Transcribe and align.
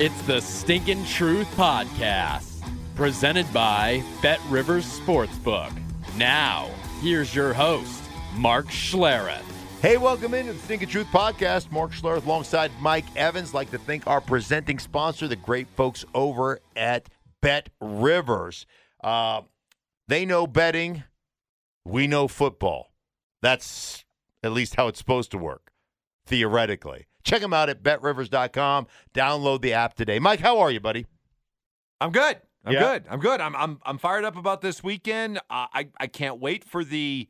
It's 0.00 0.22
the 0.22 0.40
Stinkin' 0.40 1.04
Truth 1.06 1.48
Podcast, 1.56 2.62
presented 2.94 3.52
by 3.52 4.02
Bet 4.22 4.40
Rivers 4.48 4.86
Sportsbook. 5.00 5.72
Now, 6.16 6.70
here's 7.00 7.34
your 7.34 7.52
host, 7.52 8.02
Mark 8.36 8.66
Schlereth. 8.66 9.42
Hey, 9.82 9.96
welcome 9.96 10.34
into 10.34 10.52
the 10.52 10.58
Stinking 10.60 10.88
Truth 10.88 11.08
Podcast. 11.08 11.70
Mark 11.72 11.92
Schlereth 11.92 12.26
alongside 12.26 12.70
Mike 12.80 13.04
Evans. 13.16 13.54
Like 13.54 13.70
to 13.72 13.78
thank 13.78 14.06
our 14.06 14.20
presenting 14.20 14.78
sponsor, 14.78 15.26
the 15.28 15.36
great 15.36 15.66
folks 15.76 16.04
over 16.14 16.60
at 16.76 17.08
Bet 17.40 17.68
Rivers. 17.80 18.66
Uh, 19.02 19.42
they 20.06 20.24
know 20.24 20.46
betting. 20.46 21.04
We 21.84 22.06
know 22.06 22.28
football. 22.28 22.92
That's 23.42 24.04
at 24.42 24.52
least 24.52 24.76
how 24.76 24.88
it's 24.88 24.98
supposed 24.98 25.30
to 25.32 25.38
work, 25.38 25.72
theoretically. 26.26 27.06
Check 27.28 27.42
them 27.42 27.52
out 27.52 27.68
at 27.68 27.82
betrivers.com. 27.82 28.86
Download 29.14 29.60
the 29.60 29.74
app 29.74 29.92
today. 29.92 30.18
Mike, 30.18 30.40
how 30.40 30.60
are 30.60 30.70
you, 30.70 30.80
buddy? 30.80 31.04
I'm 32.00 32.10
good. 32.10 32.40
I'm 32.64 32.72
Yeah? 32.72 32.80
good. 32.80 33.04
I'm 33.10 33.20
good. 33.20 33.40
I'm 33.42 33.54
I'm 33.54 33.78
I'm 33.84 33.98
fired 33.98 34.24
up 34.24 34.34
about 34.36 34.62
this 34.62 34.82
weekend. 34.82 35.36
Uh, 35.50 35.66
I 35.72 35.88
I 36.00 36.06
can't 36.06 36.40
wait 36.40 36.64
for 36.64 36.84
the 36.84 37.28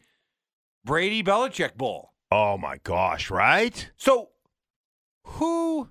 Brady 0.85 1.23
Belichick 1.25 1.75
Bowl. 1.75 2.13
Oh, 2.31 2.57
my 2.57 2.77
gosh, 2.85 3.29
right? 3.29 3.91
So, 3.97 4.29
who 5.25 5.89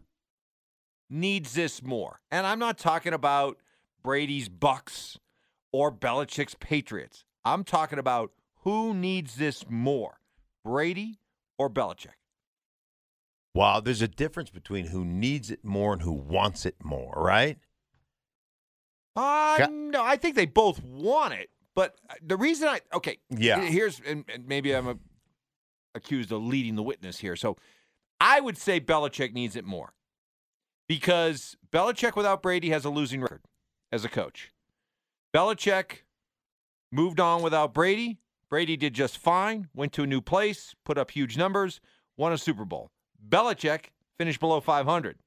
needs 1.10 1.54
this 1.54 1.84
more? 1.84 2.22
And 2.32 2.48
I'm 2.48 2.60
not 2.60 2.78
talking 2.78 3.12
about 3.14 3.58
Brady's 4.04 4.48
Bucks 4.48 5.18
or 5.74 5.92
Belichick's 5.92 6.56
Patriots. 6.60 7.26
I'm 7.44 7.64
talking 7.66 8.00
about 8.00 8.32
who 8.62 8.94
needs 8.94 9.36
this 9.36 9.66
more, 9.68 10.20
Brady 10.64 11.20
or 11.58 11.70
Belichick. 11.70 12.16
Wow, 13.58 13.80
there's 13.80 14.04
a 14.04 14.08
difference 14.08 14.52
between 14.52 14.86
who 14.86 15.04
needs 15.04 15.50
it 15.50 15.66
more 15.66 15.92
and 15.92 16.04
who 16.04 16.12
wants 16.12 16.64
it 16.64 16.76
more, 16.84 17.12
right? 17.18 17.58
Uh, 19.16 19.58
Ca- 19.58 19.68
no, 19.72 20.04
I 20.04 20.16
think 20.16 20.36
they 20.36 20.46
both 20.46 20.84
want 20.84 21.34
it. 21.34 21.50
But 21.74 21.96
uh, 22.08 22.14
the 22.24 22.38
reason 22.38 22.68
I 22.68 22.82
okay, 22.94 23.18
Yeah. 23.32 23.60
here's 23.62 24.00
and, 24.06 24.26
and 24.32 24.48
maybe 24.48 24.74
I'm 24.76 24.88
a, 24.88 24.98
accused 25.96 26.32
of 26.32 26.44
leading 26.44 26.76
the 26.76 26.84
witness 26.84 27.18
here. 27.18 27.36
So 27.36 27.58
I 28.22 28.40
would 28.40 28.60
say 28.60 28.80
Belichick 28.80 29.34
needs 29.34 29.56
it 29.56 29.66
more 29.66 29.94
because 30.88 31.58
Belichick 31.72 32.16
without 32.16 32.44
Brady 32.44 32.70
has 32.70 32.86
a 32.86 32.92
losing 32.92 33.22
record 33.22 33.42
as 33.92 34.06
a 34.06 34.10
coach. 34.10 34.52
Belichick 35.36 36.04
moved 36.92 37.20
on 37.20 37.42
without 37.42 37.74
Brady. 37.74 38.20
Brady 38.52 38.78
did 38.78 38.94
just 38.94 39.18
fine, 39.18 39.68
went 39.74 39.94
to 39.94 40.04
a 40.04 40.08
new 40.08 40.22
place, 40.22 40.76
put 40.86 41.00
up 41.00 41.10
huge 41.10 41.38
numbers, 41.38 41.82
won 42.18 42.32
a 42.32 42.38
Super 42.38 42.64
Bowl. 42.64 42.92
Belichick 43.26 43.86
finished 44.18 44.40
below 44.40 44.60
500. 44.60 45.18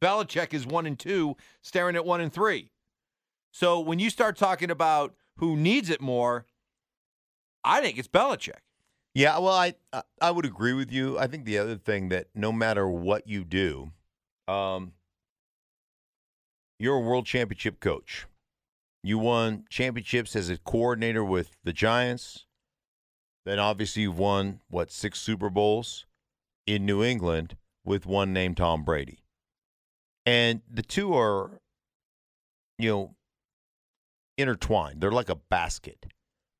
Belichick 0.00 0.52
is 0.52 0.66
one 0.66 0.86
and 0.86 0.98
two, 0.98 1.36
staring 1.62 1.96
at 1.96 2.04
one 2.04 2.20
and 2.20 2.32
three. 2.32 2.70
So 3.52 3.80
when 3.80 3.98
you 3.98 4.10
start 4.10 4.36
talking 4.36 4.70
about 4.70 5.14
who 5.36 5.56
needs 5.56 5.88
it 5.90 6.00
more, 6.00 6.44
I 7.62 7.80
think 7.80 7.98
it's 7.98 8.08
Belichick. 8.08 8.58
Yeah, 9.14 9.38
well, 9.38 9.54
I 9.54 9.74
I- 10.20 10.30
would 10.32 10.44
agree 10.44 10.72
with 10.72 10.90
you. 10.90 11.18
I 11.18 11.28
think 11.28 11.44
the 11.44 11.58
other 11.58 11.76
thing 11.76 12.08
that 12.08 12.26
no 12.34 12.50
matter 12.52 12.88
what 12.88 13.28
you 13.28 13.44
do, 13.44 13.92
um, 14.48 14.92
you're 16.80 16.96
a 16.96 17.00
world 17.00 17.24
championship 17.24 17.78
coach. 17.78 18.26
You 19.04 19.18
won 19.18 19.66
championships 19.70 20.34
as 20.34 20.50
a 20.50 20.58
coordinator 20.58 21.22
with 21.24 21.56
the 21.62 21.72
Giants. 21.72 22.46
Then 23.44 23.58
obviously 23.58 24.02
you've 24.02 24.18
won 24.18 24.60
what 24.68 24.90
six 24.90 25.20
Super 25.20 25.48
Bowls 25.48 26.06
in 26.66 26.86
New 26.86 27.02
England 27.02 27.56
with 27.84 28.06
one 28.06 28.32
named 28.32 28.56
Tom 28.56 28.84
Brady, 28.84 29.24
and 30.26 30.62
the 30.70 30.82
two 30.82 31.14
are, 31.14 31.60
you 32.78 32.90
know, 32.90 33.14
intertwined. 34.36 35.00
They're 35.00 35.10
like 35.10 35.28
a 35.28 35.36
basket. 35.36 36.06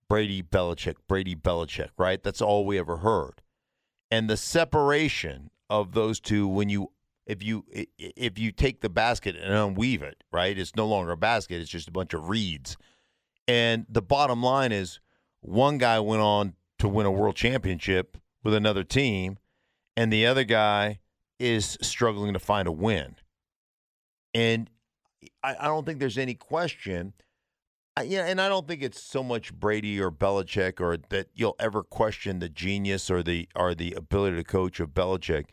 Brady 0.08 0.42
Belichick, 0.42 0.96
Brady 1.08 1.34
Belichick, 1.34 1.88
right? 1.98 2.22
That's 2.22 2.42
all 2.42 2.66
we 2.66 2.78
ever 2.78 2.98
heard. 2.98 3.42
And 4.10 4.28
the 4.28 4.36
separation 4.36 5.50
of 5.70 5.92
those 5.92 6.20
two 6.20 6.46
when 6.46 6.68
you 6.68 6.90
if 7.26 7.42
you 7.42 7.64
if 7.98 8.38
you 8.38 8.52
take 8.52 8.80
the 8.80 8.88
basket 8.88 9.34
and 9.34 9.52
unweave 9.52 10.02
it, 10.02 10.22
right? 10.30 10.56
It's 10.56 10.76
no 10.76 10.86
longer 10.86 11.12
a 11.12 11.16
basket, 11.16 11.60
it's 11.60 11.70
just 11.70 11.88
a 11.88 11.92
bunch 11.92 12.14
of 12.14 12.28
reeds. 12.28 12.76
And 13.48 13.86
the 13.88 14.02
bottom 14.02 14.42
line 14.42 14.72
is 14.72 15.00
one 15.40 15.78
guy 15.78 16.00
went 16.00 16.22
on 16.22 16.54
to 16.78 16.88
win 16.88 17.06
a 17.06 17.10
world 17.10 17.36
championship 17.36 18.16
with 18.42 18.54
another 18.54 18.84
team 18.84 19.38
and 19.96 20.12
the 20.12 20.26
other 20.26 20.44
guy 20.44 21.00
is 21.38 21.78
struggling 21.82 22.32
to 22.32 22.38
find 22.38 22.68
a 22.68 22.72
win. 22.72 23.16
And 24.32 24.70
I, 25.42 25.56
I 25.60 25.66
don't 25.66 25.84
think 25.84 26.00
there's 26.00 26.18
any 26.18 26.34
question 26.34 27.14
I, 27.96 28.02
yeah, 28.02 28.26
and 28.26 28.40
I 28.40 28.48
don't 28.48 28.66
think 28.66 28.82
it's 28.82 29.00
so 29.00 29.22
much 29.22 29.54
Brady 29.54 30.00
or 30.00 30.10
Belichick 30.10 30.80
or 30.80 30.96
that 31.10 31.28
you'll 31.32 31.54
ever 31.60 31.84
question 31.84 32.40
the 32.40 32.48
genius 32.48 33.08
or 33.08 33.22
the 33.22 33.48
or 33.54 33.74
the 33.74 33.92
ability 33.92 34.36
to 34.36 34.44
coach 34.44 34.80
of 34.80 34.90
Belichick. 34.90 35.46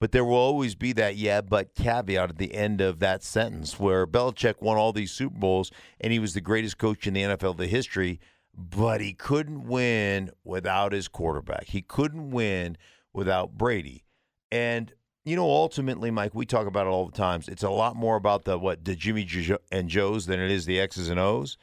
But 0.00 0.12
there 0.12 0.24
will 0.24 0.36
always 0.36 0.74
be 0.74 0.92
that 0.92 1.16
yeah, 1.16 1.40
but 1.40 1.74
caveat 1.74 2.30
at 2.30 2.38
the 2.38 2.54
end 2.54 2.80
of 2.80 3.00
that 3.00 3.22
sentence 3.24 3.80
where 3.80 4.06
Belichick 4.06 4.60
won 4.60 4.76
all 4.76 4.92
these 4.92 5.12
Super 5.12 5.38
Bowls 5.38 5.72
and 5.98 6.12
he 6.12 6.18
was 6.18 6.34
the 6.34 6.40
greatest 6.42 6.76
coach 6.78 7.06
in 7.06 7.14
the 7.14 7.22
NFL 7.22 7.52
of 7.52 7.56
the 7.56 7.66
history, 7.66 8.20
but 8.54 9.00
he 9.00 9.14
couldn't 9.14 9.66
win 9.66 10.30
without 10.44 10.92
his 10.92 11.08
quarterback. 11.08 11.64
He 11.68 11.80
couldn't 11.80 12.30
win 12.30 12.76
without 13.18 13.58
Brady. 13.58 14.04
And 14.50 14.92
you 15.24 15.36
know, 15.36 15.50
ultimately, 15.50 16.10
Mike, 16.10 16.34
we 16.34 16.46
talk 16.46 16.66
about 16.66 16.86
it 16.86 16.90
all 16.90 17.04
the 17.04 17.12
times. 17.12 17.48
It's 17.48 17.62
a 17.62 17.68
lot 17.68 17.96
more 17.96 18.16
about 18.16 18.44
the 18.44 18.56
what 18.56 18.86
the 18.86 18.96
Jimmy 18.96 19.28
and 19.70 19.88
Joes 19.88 20.24
than 20.24 20.40
it 20.40 20.50
is 20.50 20.64
the 20.64 20.80
X's 20.80 21.10
and 21.10 21.20
O's. 21.20 21.58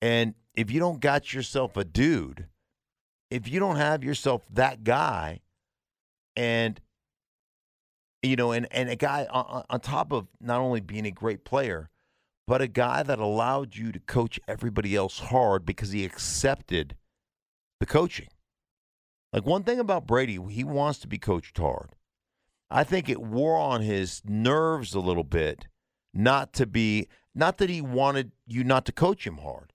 And 0.00 0.34
if 0.54 0.70
you 0.70 0.78
don't 0.78 1.00
got 1.00 1.34
yourself 1.34 1.76
a 1.76 1.84
dude, 1.84 2.46
if 3.30 3.48
you 3.48 3.58
don't 3.58 3.76
have 3.76 4.04
yourself 4.04 4.46
that 4.52 4.84
guy, 4.84 5.40
and 6.36 6.80
you 8.22 8.36
know, 8.36 8.52
and 8.52 8.68
and 8.70 8.88
a 8.88 8.96
guy 8.96 9.26
on, 9.30 9.64
on 9.68 9.80
top 9.80 10.12
of 10.12 10.28
not 10.40 10.60
only 10.60 10.80
being 10.80 11.06
a 11.06 11.10
great 11.10 11.44
player, 11.44 11.90
but 12.46 12.62
a 12.62 12.68
guy 12.68 13.02
that 13.02 13.18
allowed 13.18 13.74
you 13.74 13.90
to 13.90 13.98
coach 13.98 14.38
everybody 14.46 14.94
else 14.94 15.18
hard 15.18 15.66
because 15.66 15.90
he 15.90 16.04
accepted 16.04 16.94
the 17.80 17.86
coaching. 17.86 18.28
Like 19.32 19.44
one 19.44 19.62
thing 19.62 19.78
about 19.78 20.06
Brady, 20.06 20.38
he 20.50 20.64
wants 20.64 20.98
to 21.00 21.08
be 21.08 21.18
coached 21.18 21.58
hard. 21.58 21.94
I 22.70 22.84
think 22.84 23.08
it 23.08 23.20
wore 23.20 23.56
on 23.56 23.82
his 23.82 24.22
nerves 24.24 24.94
a 24.94 25.00
little 25.00 25.24
bit 25.24 25.66
not 26.14 26.52
to 26.54 26.66
be 26.66 27.08
not 27.34 27.58
that 27.58 27.70
he 27.70 27.80
wanted 27.80 28.32
you 28.46 28.64
not 28.64 28.84
to 28.86 28.92
coach 28.92 29.26
him 29.26 29.38
hard, 29.38 29.72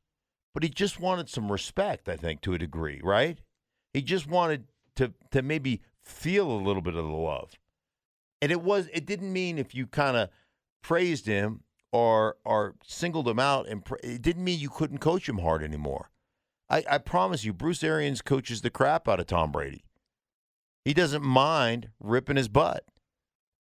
but 0.53 0.63
he 0.63 0.69
just 0.69 0.99
wanted 0.99 1.29
some 1.29 1.51
respect, 1.51 2.09
I 2.09 2.15
think, 2.15 2.41
to 2.41 2.53
a 2.53 2.59
degree, 2.59 2.99
right? 3.03 3.39
He 3.93 4.01
just 4.01 4.27
wanted 4.27 4.65
to 4.95 5.13
to 5.31 5.41
maybe 5.41 5.81
feel 6.01 6.51
a 6.51 6.61
little 6.61 6.81
bit 6.81 6.95
of 6.95 7.05
the 7.05 7.11
love. 7.11 7.53
And 8.41 8.51
it 8.51 8.61
was 8.61 8.89
it 8.93 9.05
didn't 9.05 9.31
mean 9.31 9.57
if 9.57 9.73
you 9.73 9.87
kind 9.87 10.17
of 10.17 10.29
praised 10.81 11.25
him 11.25 11.61
or 11.91 12.37
or 12.43 12.75
singled 12.85 13.27
him 13.27 13.39
out 13.39 13.67
and 13.67 13.85
pra- 13.85 13.99
it 14.03 14.21
didn't 14.21 14.43
mean 14.43 14.59
you 14.59 14.69
couldn't 14.69 14.97
coach 14.99 15.27
him 15.29 15.39
hard 15.39 15.63
anymore. 15.63 16.09
I, 16.69 16.83
I 16.89 16.97
promise 16.97 17.43
you, 17.43 17.53
Bruce 17.53 17.83
Arians 17.83 18.21
coaches 18.21 18.61
the 18.61 18.69
crap 18.69 19.07
out 19.07 19.19
of 19.19 19.27
Tom 19.27 19.51
Brady. 19.51 19.83
He 20.85 20.93
doesn't 20.93 21.23
mind 21.23 21.89
ripping 21.99 22.35
his 22.35 22.47
butt, 22.47 22.83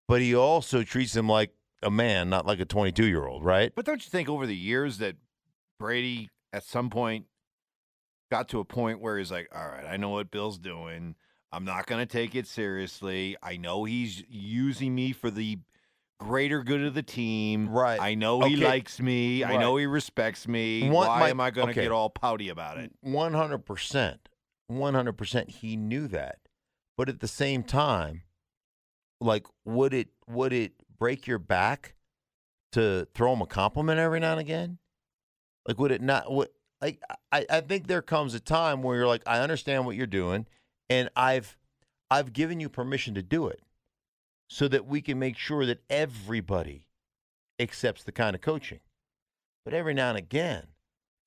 but 0.08 0.20
he 0.20 0.34
also 0.34 0.82
treats 0.82 1.14
him 1.14 1.28
like 1.28 1.54
a 1.82 1.90
man, 1.90 2.30
not 2.30 2.46
like 2.46 2.60
a 2.60 2.64
22 2.64 3.04
year 3.06 3.26
old, 3.26 3.44
right? 3.44 3.72
But 3.74 3.84
don't 3.84 4.04
you 4.04 4.10
think 4.10 4.28
over 4.28 4.46
the 4.46 4.56
years 4.56 4.98
that 4.98 5.16
Brady 5.78 6.30
at 6.52 6.64
some 6.64 6.90
point 6.90 7.26
got 8.30 8.48
to 8.48 8.60
a 8.60 8.64
point 8.64 9.00
where 9.00 9.19
he's 9.19 9.30
like, 9.30 9.48
all 9.54 9.69
right, 9.69 9.84
I 9.84 9.96
know 9.96 10.10
what 10.10 10.30
Bill's 10.30 10.58
doing. 10.58 11.16
I'm 11.52 11.64
not 11.64 11.86
going 11.86 12.00
to 12.00 12.10
take 12.10 12.34
it 12.34 12.46
seriously. 12.46 13.36
I 13.42 13.58
know 13.58 13.84
he's 13.84 14.24
using 14.28 14.94
me 14.94 15.12
for 15.12 15.30
the 15.30 15.58
greater 16.22 16.62
good 16.62 16.82
of 16.82 16.94
the 16.94 17.02
team. 17.02 17.69
Right. 17.69 18.00
I 18.00 18.14
know 18.14 18.40
he 18.42 18.54
Okay. 18.56 18.64
likes 18.64 19.00
me. 19.00 19.44
I 19.44 19.56
know 19.56 19.76
he 19.76 19.86
respects 19.86 20.46
me. 20.48 20.88
One- 20.88 21.06
Why 21.08 21.20
my- 21.20 21.30
am 21.30 21.40
I 21.40 21.50
going 21.50 21.69
to 21.69 21.72
okay. 21.72 21.82
get 21.82 21.92
all 21.92 22.10
pouty 22.10 22.48
about 22.48 22.78
it? 22.78 22.92
100%. 23.04 24.19
100% 24.70 25.50
he 25.50 25.76
knew 25.76 26.06
that. 26.08 26.38
But 26.96 27.08
at 27.08 27.20
the 27.20 27.28
same 27.28 27.62
time, 27.62 28.22
like 29.20 29.46
would 29.64 29.94
it 29.94 30.08
would 30.26 30.52
it 30.52 30.72
break 30.98 31.26
your 31.26 31.38
back 31.38 31.94
to 32.72 33.06
throw 33.14 33.32
him 33.34 33.42
a 33.42 33.46
compliment 33.46 33.98
every 33.98 34.20
now 34.20 34.32
and 34.32 34.40
again? 34.40 34.78
Like 35.66 35.78
would 35.78 35.92
it 35.92 36.02
not 36.02 36.30
what 36.30 36.52
like 36.80 37.00
I, 37.30 37.46
I 37.48 37.60
think 37.60 37.86
there 37.86 38.02
comes 38.02 38.34
a 38.34 38.40
time 38.40 38.82
where 38.82 38.96
you're 38.96 39.06
like, 39.06 39.22
I 39.26 39.38
understand 39.40 39.86
what 39.86 39.96
you're 39.96 40.06
doing 40.06 40.46
and 40.90 41.08
I've 41.16 41.56
I've 42.10 42.32
given 42.32 42.60
you 42.60 42.69
permission 42.69 43.14
to 43.14 43.22
do 43.22 43.46
it 43.46 43.60
so 44.52 44.69
that 44.69 44.84
we 44.87 45.00
can 45.00 45.19
make 45.19 45.38
sure 45.38 45.64
that 45.64 45.82
everybody 45.88 46.87
accepts 47.58 48.04
the 48.04 48.12
kind 48.12 48.34
of 48.34 48.43
coaching. 48.43 48.81
But 49.64 49.72
every 49.72 49.94
now 49.94 50.10
and 50.10 50.19
again, 50.19 50.66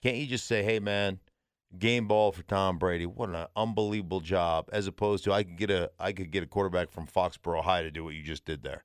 can't 0.04 0.18
you 0.18 0.28
just 0.28 0.46
say, 0.46 0.62
hey, 0.62 0.80
man, 0.80 1.20
game 1.80 2.08
ball 2.08 2.32
for 2.32 2.44
Tom 2.44 2.78
Brady. 2.78 3.08
What 3.08 3.30
an 3.30 3.48
unbelievable 3.56 4.20
job! 4.20 4.70
As 4.72 4.86
opposed 4.86 5.24
to 5.24 5.34
I 5.34 5.42
could 5.42 5.58
get 5.58 5.72
a 5.72 5.90
I 6.00 6.12
could 6.12 6.30
get 6.30 6.44
a 6.44 6.46
quarterback 6.46 6.92
from 6.92 7.08
Foxborough 7.08 7.64
High 7.64 7.82
to 7.82 7.90
do 7.90 8.04
what 8.04 8.14
you 8.14 8.22
just 8.22 8.46
did 8.46 8.62
there, 8.62 8.84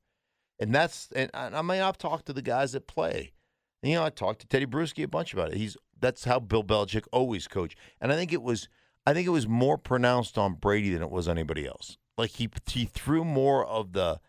and 0.59 0.75
that's 0.75 1.11
and 1.15 1.31
I 1.35 1.49
I 1.49 1.61
mean 1.61 1.83
I've 1.83 1.99
talked 1.99 2.25
to 2.27 2.33
the 2.33 2.41
guys 2.41 2.73
that 2.73 2.87
play. 2.87 3.33
You 3.83 3.97
know 3.97 4.05
I 4.05 4.09
talked 4.09 4.41
to 4.41 4.47
Teddy 4.47 4.67
Bruschi 4.67 5.05
a 5.05 5.09
bunch 5.09 5.35
about 5.35 5.53
it. 5.53 5.59
He's 5.59 5.77
that's 6.01 6.25
how 6.25 6.41
Bill 6.41 6.65
Belichick 6.65 7.05
always 7.13 7.47
coached, 7.47 7.79
and 8.01 8.11
I 8.11 8.17
think 8.17 8.33
it 8.33 8.43
was 8.43 8.69
I 9.07 9.13
think 9.13 9.27
it 9.27 9.31
was 9.31 9.47
more 9.47 9.77
pronounced 9.77 10.39
on 10.39 10.55
Brady 10.55 10.95
than 10.95 11.03
it 11.03 11.11
was 11.11 11.29
anybody 11.29 11.67
else. 11.67 11.99
Like 12.17 12.31
he 12.31 12.49
he 12.67 12.87
threw 12.87 13.23
more 13.23 13.67
of 13.67 13.93
the 13.93 14.21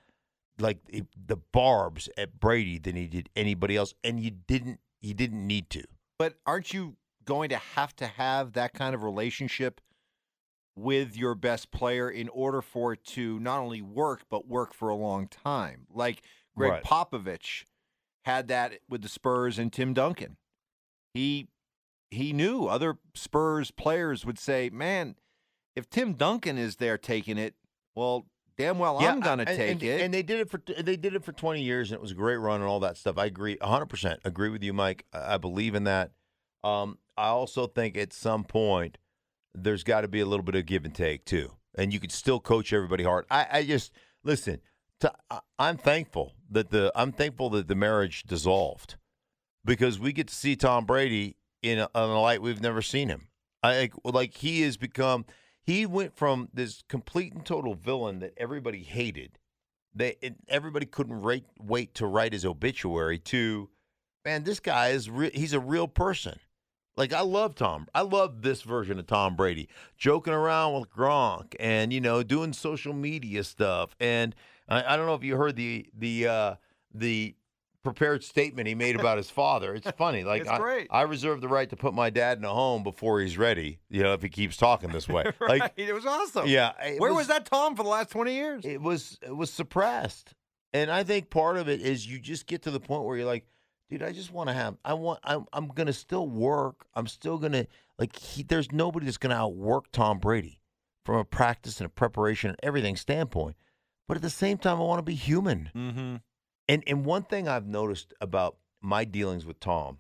like 0.61 0.79
the 1.27 1.37
barbs 1.37 2.09
at 2.17 2.39
Brady 2.39 2.77
than 2.77 2.95
he 2.95 3.07
did 3.07 3.29
anybody 3.35 3.75
else, 3.75 3.93
and 4.03 4.19
you 4.19 4.31
didn't 4.31 4.79
you 5.01 5.13
didn't 5.13 5.45
need 5.45 5.69
to. 5.71 5.83
But 6.17 6.35
aren't 6.45 6.73
you 6.73 6.95
going 7.25 7.49
to 7.49 7.57
have 7.57 7.95
to 7.97 8.07
have 8.07 8.53
that 8.53 8.73
kind 8.73 8.95
of 8.95 9.03
relationship 9.03 9.81
with 10.75 11.17
your 11.17 11.35
best 11.35 11.71
player 11.71 12.09
in 12.09 12.29
order 12.29 12.61
for 12.61 12.93
it 12.93 13.03
to 13.03 13.39
not 13.39 13.59
only 13.59 13.81
work 13.81 14.21
but 14.29 14.47
work 14.47 14.73
for 14.73 14.89
a 14.89 14.95
long 14.95 15.27
time? 15.27 15.87
Like 15.93 16.23
Greg 16.55 16.71
Right. 16.71 16.83
Popovich 16.83 17.65
had 18.25 18.47
that 18.49 18.79
with 18.87 19.01
the 19.01 19.09
Spurs 19.09 19.57
and 19.57 19.73
Tim 19.73 19.93
Duncan. 19.93 20.37
He 21.13 21.47
he 22.09 22.33
knew 22.33 22.67
other 22.67 22.97
Spurs 23.15 23.71
players 23.71 24.25
would 24.25 24.37
say, 24.37 24.69
"Man, 24.69 25.15
if 25.75 25.89
Tim 25.89 26.13
Duncan 26.13 26.57
is 26.57 26.75
there 26.75 26.97
taking 26.97 27.37
it, 27.37 27.55
well, 27.95 28.27
damn 28.57 28.80
well 28.80 28.98
I'm 29.00 29.19
going 29.19 29.39
to 29.39 29.48
and- 29.48 29.57
take 29.57 29.71
and, 29.71 29.83
it." 29.83 30.01
And 30.01 30.13
they 30.13 30.24
did 30.24 30.39
it 30.39 30.50
for 30.50 30.59
they 30.65 30.95
did 30.98 31.15
it 31.15 31.24
for 31.24 31.31
twenty 31.31 31.62
years, 31.63 31.92
and 31.92 31.98
it 31.98 32.01
was 32.01 32.12
a 32.12 32.15
great 32.15 32.38
run 32.38 32.62
and 32.62 32.69
all 32.69 32.80
that 32.81 32.98
stuff. 32.98 33.18
I 33.18 33.25
agree, 33.25 33.57
hundred 33.62 33.88
percent 33.88 34.19
agree 34.24 34.50
with 34.50 34.63
you, 34.63 34.74
Mike. 34.74 35.06
I 35.13 35.36
I 35.36 35.38
believe 35.38 35.75
in 35.75 35.83
that. 35.86 36.12
Um, 36.63 36.98
I 37.18 37.27
also 37.27 37.68
think 37.68 37.98
at 37.98 38.13
some 38.13 38.44
point 38.44 38.98
there's 39.53 39.83
got 39.83 40.01
to 40.01 40.07
be 40.07 40.19
a 40.19 40.25
little 40.25 40.44
bit 40.45 40.56
of 40.56 40.65
give 40.65 40.86
and 40.86 40.94
take 40.95 41.25
too, 41.25 41.51
and 41.75 41.92
you 41.94 42.00
could 42.00 42.12
still 42.12 42.39
coach 42.39 42.71
everybody 42.71 43.03
hard. 43.03 43.25
I, 43.31 43.48
I 43.51 43.63
just 43.63 43.92
listen. 44.24 44.62
To, 45.01 45.12
I, 45.30 45.39
I'm 45.57 45.77
thankful 45.77 46.33
that 46.50 46.69
the 46.69 46.92
I'm 46.95 47.12
thankful 47.12 47.50
that 47.51 47.68
the 47.68 47.75
marriage 47.75 48.24
dissolved 48.24 48.95
because 49.65 50.00
we 50.00 50.13
get 50.13 50.27
to 50.27 50.36
see 50.36 50.56
Tom 50.56 50.86
Brady 50.86 51.38
in 51.63 51.80
a, 51.80 51.89
in 51.95 52.01
a 52.01 52.21
light 52.21 52.42
we've 52.42 52.62
never 52.62 52.81
seen 52.81 53.09
him. 53.09 53.27
I 53.63 53.80
like- 53.81 53.94
like 54.03 54.33
he 54.36 54.62
has 54.62 54.77
become. 54.77 55.25
He 55.63 55.85
went 55.85 56.15
from 56.15 56.49
this 56.53 56.83
complete 56.87 57.33
and 57.33 57.45
total 57.45 57.75
villain 57.75 58.19
that 58.19 58.33
everybody 58.37 58.83
hated. 58.83 59.37
They 59.93 60.17
it, 60.21 60.35
everybody 60.47 60.85
couldn't 60.85 61.21
wait 61.59 61.93
to 61.95 62.07
write 62.07 62.33
his 62.33 62.45
obituary. 62.45 63.19
To 63.19 63.69
man, 64.25 64.43
this 64.43 64.59
guy 64.59 64.89
is 64.89 65.09
re- 65.09 65.31
he's 65.33 65.53
a 65.53 65.59
real 65.59 65.87
person. 65.87 66.39
Like 66.97 67.13
I 67.13 67.21
love 67.21 67.55
Tom. 67.55 67.87
I 67.93 68.01
love 68.01 68.41
this 68.41 68.61
version 68.63 68.99
of 68.99 69.07
Tom 69.07 69.35
Brady, 69.35 69.69
joking 69.97 70.33
around 70.33 70.79
with 70.79 70.91
Gronk 70.91 71.55
and 71.59 71.93
you 71.93 72.01
know 72.01 72.23
doing 72.23 72.53
social 72.53 72.93
media 72.93 73.43
stuff. 73.43 73.95
And 73.99 74.35
I, 74.67 74.93
I 74.93 74.97
don't 74.97 75.05
know 75.05 75.15
if 75.15 75.23
you 75.23 75.35
heard 75.35 75.55
the 75.55 75.87
the 75.97 76.27
uh, 76.27 76.55
the 76.93 77.35
prepared 77.83 78.23
statement 78.23 78.67
he 78.67 78.75
made 78.75 78.95
about 78.95 79.17
his 79.17 79.29
father. 79.29 79.73
It's 79.75 79.89
funny. 79.97 80.23
Like 80.23 80.41
It's 80.41 80.49
I. 80.49 80.87
I 80.89 81.01
reserve 81.03 81.41
the 81.41 81.47
right 81.47 81.69
to 81.69 81.75
put 81.75 81.93
my 81.93 82.09
dad 82.09 82.37
in 82.37 82.45
a 82.45 82.53
home 82.53 82.83
before 82.83 83.19
he's 83.19 83.37
ready. 83.37 83.79
You 83.89 84.03
know, 84.03 84.13
if 84.13 84.21
he 84.21 84.29
keeps 84.29 84.57
talking 84.57 84.91
this 84.91 85.07
way. 85.07 85.23
Like, 85.41 85.61
right. 85.61 85.71
It 85.75 85.93
was 85.93 86.05
awesome. 86.05 86.47
yeah. 86.47 86.73
Where 86.97 87.13
was, 87.13 87.27
that 87.27 87.45
Tom 87.45 87.75
for 87.75 87.83
the 87.83 87.89
last 87.89 88.11
20 88.11 88.33
years? 88.33 88.65
It 88.65 88.81
was 88.81 89.17
it 89.21 89.35
was 89.35 89.51
suppressed, 89.51 90.33
and 90.73 90.91
I 90.91 91.03
think 91.03 91.29
part 91.29 91.57
of 91.57 91.67
it 91.67 91.81
is 91.81 92.07
you 92.07 92.19
just 92.19 92.45
get 92.45 92.61
to 92.63 92.71
the 92.71 92.79
point 92.79 93.03
where 93.03 93.17
you're 93.17 93.25
like, 93.25 93.45
dude, 93.89 94.03
I 94.03 94.11
just 94.11 94.31
want 94.31 94.49
to 94.49 94.53
have. 94.53 94.77
I 94.85 94.93
want. 94.93 95.19
I'm. 95.23 95.45
I'm 95.51 95.67
gonna 95.67 95.93
still 95.93 96.27
work. 96.27 96.85
I'm 96.93 97.07
still 97.07 97.37
gonna 97.37 97.65
like. 97.97 98.15
He, 98.15 98.43
there's 98.43 98.71
nobody 98.71 99.05
that's 99.05 99.17
gonna 99.17 99.35
outwork 99.35 99.91
Tom 99.91 100.19
Brady 100.19 100.59
from 101.05 101.15
a 101.15 101.25
practice 101.25 101.79
and 101.79 101.87
a 101.87 101.89
preparation 101.89 102.51
and 102.51 102.59
everything 102.61 102.95
standpoint. 102.95 103.55
But 104.07 104.17
at 104.17 104.23
the 104.23 104.29
same 104.29 104.57
time, 104.57 104.77
I 104.77 104.83
want 104.83 104.99
to 104.99 105.03
be 105.03 105.15
human. 105.15 105.71
mm-hmm. 105.75 106.15
And 106.67 106.83
and 106.87 107.05
one 107.05 107.23
thing 107.23 107.47
I've 107.47 107.67
noticed 107.67 108.13
about 108.21 108.57
my 108.81 109.03
dealings 109.05 109.45
with 109.45 109.59
Tom, 109.59 109.99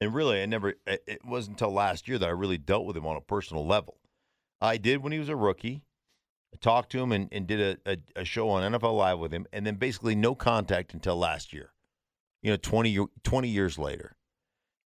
and 0.00 0.14
really 0.14 0.42
I 0.42 0.46
never 0.46 0.74
it 0.86 1.24
wasn't 1.24 1.56
until 1.56 1.72
last 1.72 2.08
year 2.08 2.18
that 2.18 2.28
I 2.28 2.32
really 2.32 2.58
dealt 2.58 2.86
with 2.86 2.96
him 2.96 3.06
on 3.06 3.16
a 3.16 3.20
personal 3.20 3.66
level. 3.66 3.98
I 4.60 4.76
did 4.76 5.02
when 5.02 5.12
he 5.12 5.18
was 5.18 5.28
a 5.28 5.36
rookie. 5.36 5.82
I 6.52 6.56
talked 6.60 6.90
to 6.92 6.98
him 6.98 7.12
and, 7.12 7.28
and 7.30 7.46
did 7.46 7.78
a, 7.86 7.92
a, 7.92 8.20
a 8.22 8.24
show 8.24 8.48
on 8.48 8.72
NFL 8.72 8.96
Live 8.96 9.18
with 9.18 9.32
him, 9.32 9.46
and 9.52 9.66
then 9.66 9.76
basically 9.76 10.14
no 10.14 10.34
contact 10.34 10.94
until 10.94 11.16
last 11.16 11.52
year. 11.52 11.72
You 12.42 12.52
know, 12.52 12.56
20, 12.56 13.06
20 13.22 13.48
years 13.48 13.78
later. 13.78 14.16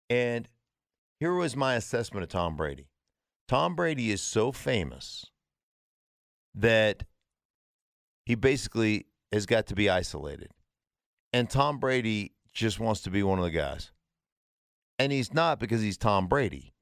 And 0.09 0.49
here 1.19 1.33
was 1.33 1.55
my 1.55 1.75
assessment 1.75 2.23
of 2.23 2.29
Tom 2.29 2.57
Brady. 2.57 2.89
Tom 3.47 3.75
Brady 3.75 4.11
is 4.11 4.21
so 4.21 4.51
famous 4.51 5.25
that 6.55 7.03
he 8.25 8.35
basically 8.35 9.05
has 9.33 9.45
got 9.45 9.65
to 9.67 9.75
be 9.75 9.89
isolated. 9.89 10.51
And 11.33 11.49
Tom 11.49 11.79
Brady 11.79 12.33
just 12.53 12.79
wants 12.79 13.01
to 13.01 13.09
be 13.09 13.23
one 13.23 13.39
of 13.39 13.43
the 13.43 13.51
guys. 13.51 13.91
And 14.99 15.11
he's 15.11 15.33
not 15.33 15.59
because 15.59 15.81
he's 15.81 15.97
Tom 15.97 16.27
Brady, 16.27 16.73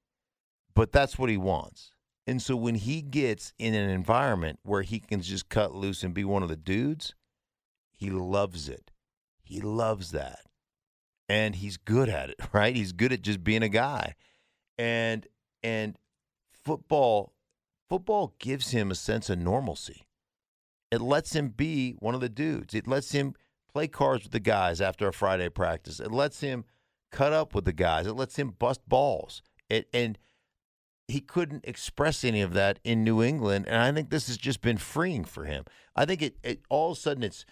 but 0.75 0.92
that's 0.92 1.18
what 1.18 1.30
he 1.30 1.38
wants. 1.38 1.94
And 2.27 2.42
so 2.42 2.56
when 2.56 2.75
he 2.75 3.01
gets 3.01 3.53
in 3.57 3.74
an 3.74 3.89
environment 3.89 4.59
where 4.63 4.81
he 4.81 5.00
can 5.00 5.21
just 5.21 5.50
cut 5.50 5.74
loose 5.74 6.03
and 6.03 6.13
be 6.13 6.25
one 6.25 6.44
of 6.44 6.50
the 6.50 6.57
dudes, 6.57 7.15
he 7.89 8.09
loves 8.09 8.68
it. 8.68 8.92
He 9.44 9.62
loves 9.62 10.12
that. 10.12 10.42
And 11.30 11.56
he's 11.56 11.77
good 11.77 12.09
at 12.09 12.30
it, 12.30 12.39
right? 12.54 12.75
He's 12.75 12.92
good 12.92 13.13
at 13.13 13.21
just 13.21 13.44
being 13.44 13.63
a 13.63 13.69
guy. 13.69 14.15
And 14.77 15.25
and 15.63 15.95
football 16.51 17.33
football 17.88 18.33
gives 18.39 18.71
him 18.71 18.92
a 18.92 18.95
sense 18.95 19.30
of 19.30 19.39
normalcy. 19.39 20.06
It 20.92 21.02
lets 21.02 21.34
him 21.34 21.50
be 21.50 21.94
one 22.00 22.16
of 22.16 22.22
the 22.22 22.30
dudes. 22.30 22.74
It 22.74 22.88
lets 22.88 23.12
him 23.12 23.34
play 23.72 23.88
cards 23.88 24.24
with 24.24 24.34
the 24.34 24.40
guys 24.40 24.82
after 24.82 25.08
a 25.08 25.14
Friday 25.14 25.50
practice. 25.50 26.00
It 26.00 26.12
lets 26.12 26.42
him 26.42 26.66
cut 27.12 27.34
up 27.34 27.56
with 27.56 27.66
the 27.66 27.74
guys. 27.74 28.08
It 28.08 28.14
lets 28.14 28.38
him 28.38 28.56
bust 28.60 28.82
balls. 28.88 29.42
It 29.70 29.88
and 29.94 30.18
he 31.08 31.20
couldn't 31.20 31.66
express 31.66 32.24
any 32.24 32.42
of 32.42 32.54
that 32.54 32.80
in 32.84 33.04
New 33.04 33.22
England, 33.22 33.68
and 33.68 33.78
I 33.82 33.92
think 33.92 34.10
this 34.10 34.28
has 34.28 34.38
just 34.38 34.62
been 34.62 34.78
freeing 34.78 35.26
for 35.26 35.46
him. 35.46 35.66
I 35.96 36.06
think 36.06 36.22
it, 36.22 36.38
it 36.44 36.62
all 36.70 36.92
of 36.92 36.98
a 36.98 37.02
sudden 37.02 37.24
it's 37.24 37.46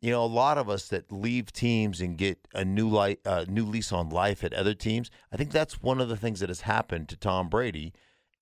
you 0.00 0.10
know 0.10 0.24
a 0.24 0.26
lot 0.26 0.58
of 0.58 0.68
us 0.68 0.88
that 0.88 1.10
leave 1.10 1.52
teams 1.52 2.00
and 2.00 2.16
get 2.16 2.46
a 2.54 2.64
new 2.64 2.88
light, 2.88 3.20
uh, 3.24 3.44
new 3.48 3.64
lease 3.64 3.92
on 3.92 4.10
life 4.10 4.44
at 4.44 4.52
other 4.52 4.74
teams. 4.74 5.10
I 5.32 5.36
think 5.36 5.50
that's 5.50 5.82
one 5.82 6.00
of 6.00 6.08
the 6.08 6.16
things 6.16 6.40
that 6.40 6.50
has 6.50 6.62
happened 6.62 7.08
to 7.08 7.16
Tom 7.16 7.48
Brady, 7.48 7.92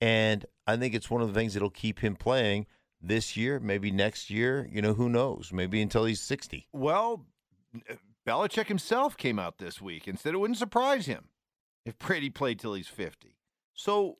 and 0.00 0.44
I 0.66 0.76
think 0.76 0.94
it's 0.94 1.10
one 1.10 1.22
of 1.22 1.28
the 1.28 1.34
things 1.34 1.54
that'll 1.54 1.70
keep 1.70 2.00
him 2.00 2.16
playing 2.16 2.66
this 3.06 3.36
year, 3.36 3.60
maybe 3.60 3.90
next 3.90 4.30
year. 4.30 4.68
You 4.72 4.82
know, 4.82 4.94
who 4.94 5.08
knows? 5.08 5.50
Maybe 5.52 5.80
until 5.82 6.04
he's 6.04 6.20
sixty. 6.20 6.68
Well, 6.72 7.26
Belichick 8.26 8.66
himself 8.66 9.16
came 9.16 9.38
out 9.38 9.58
this 9.58 9.80
week 9.80 10.06
and 10.06 10.18
said 10.18 10.34
it 10.34 10.38
wouldn't 10.38 10.58
surprise 10.58 11.06
him 11.06 11.28
if 11.84 11.98
Brady 11.98 12.30
played 12.30 12.58
till 12.58 12.74
he's 12.74 12.88
50. 12.88 13.36
So 13.74 14.18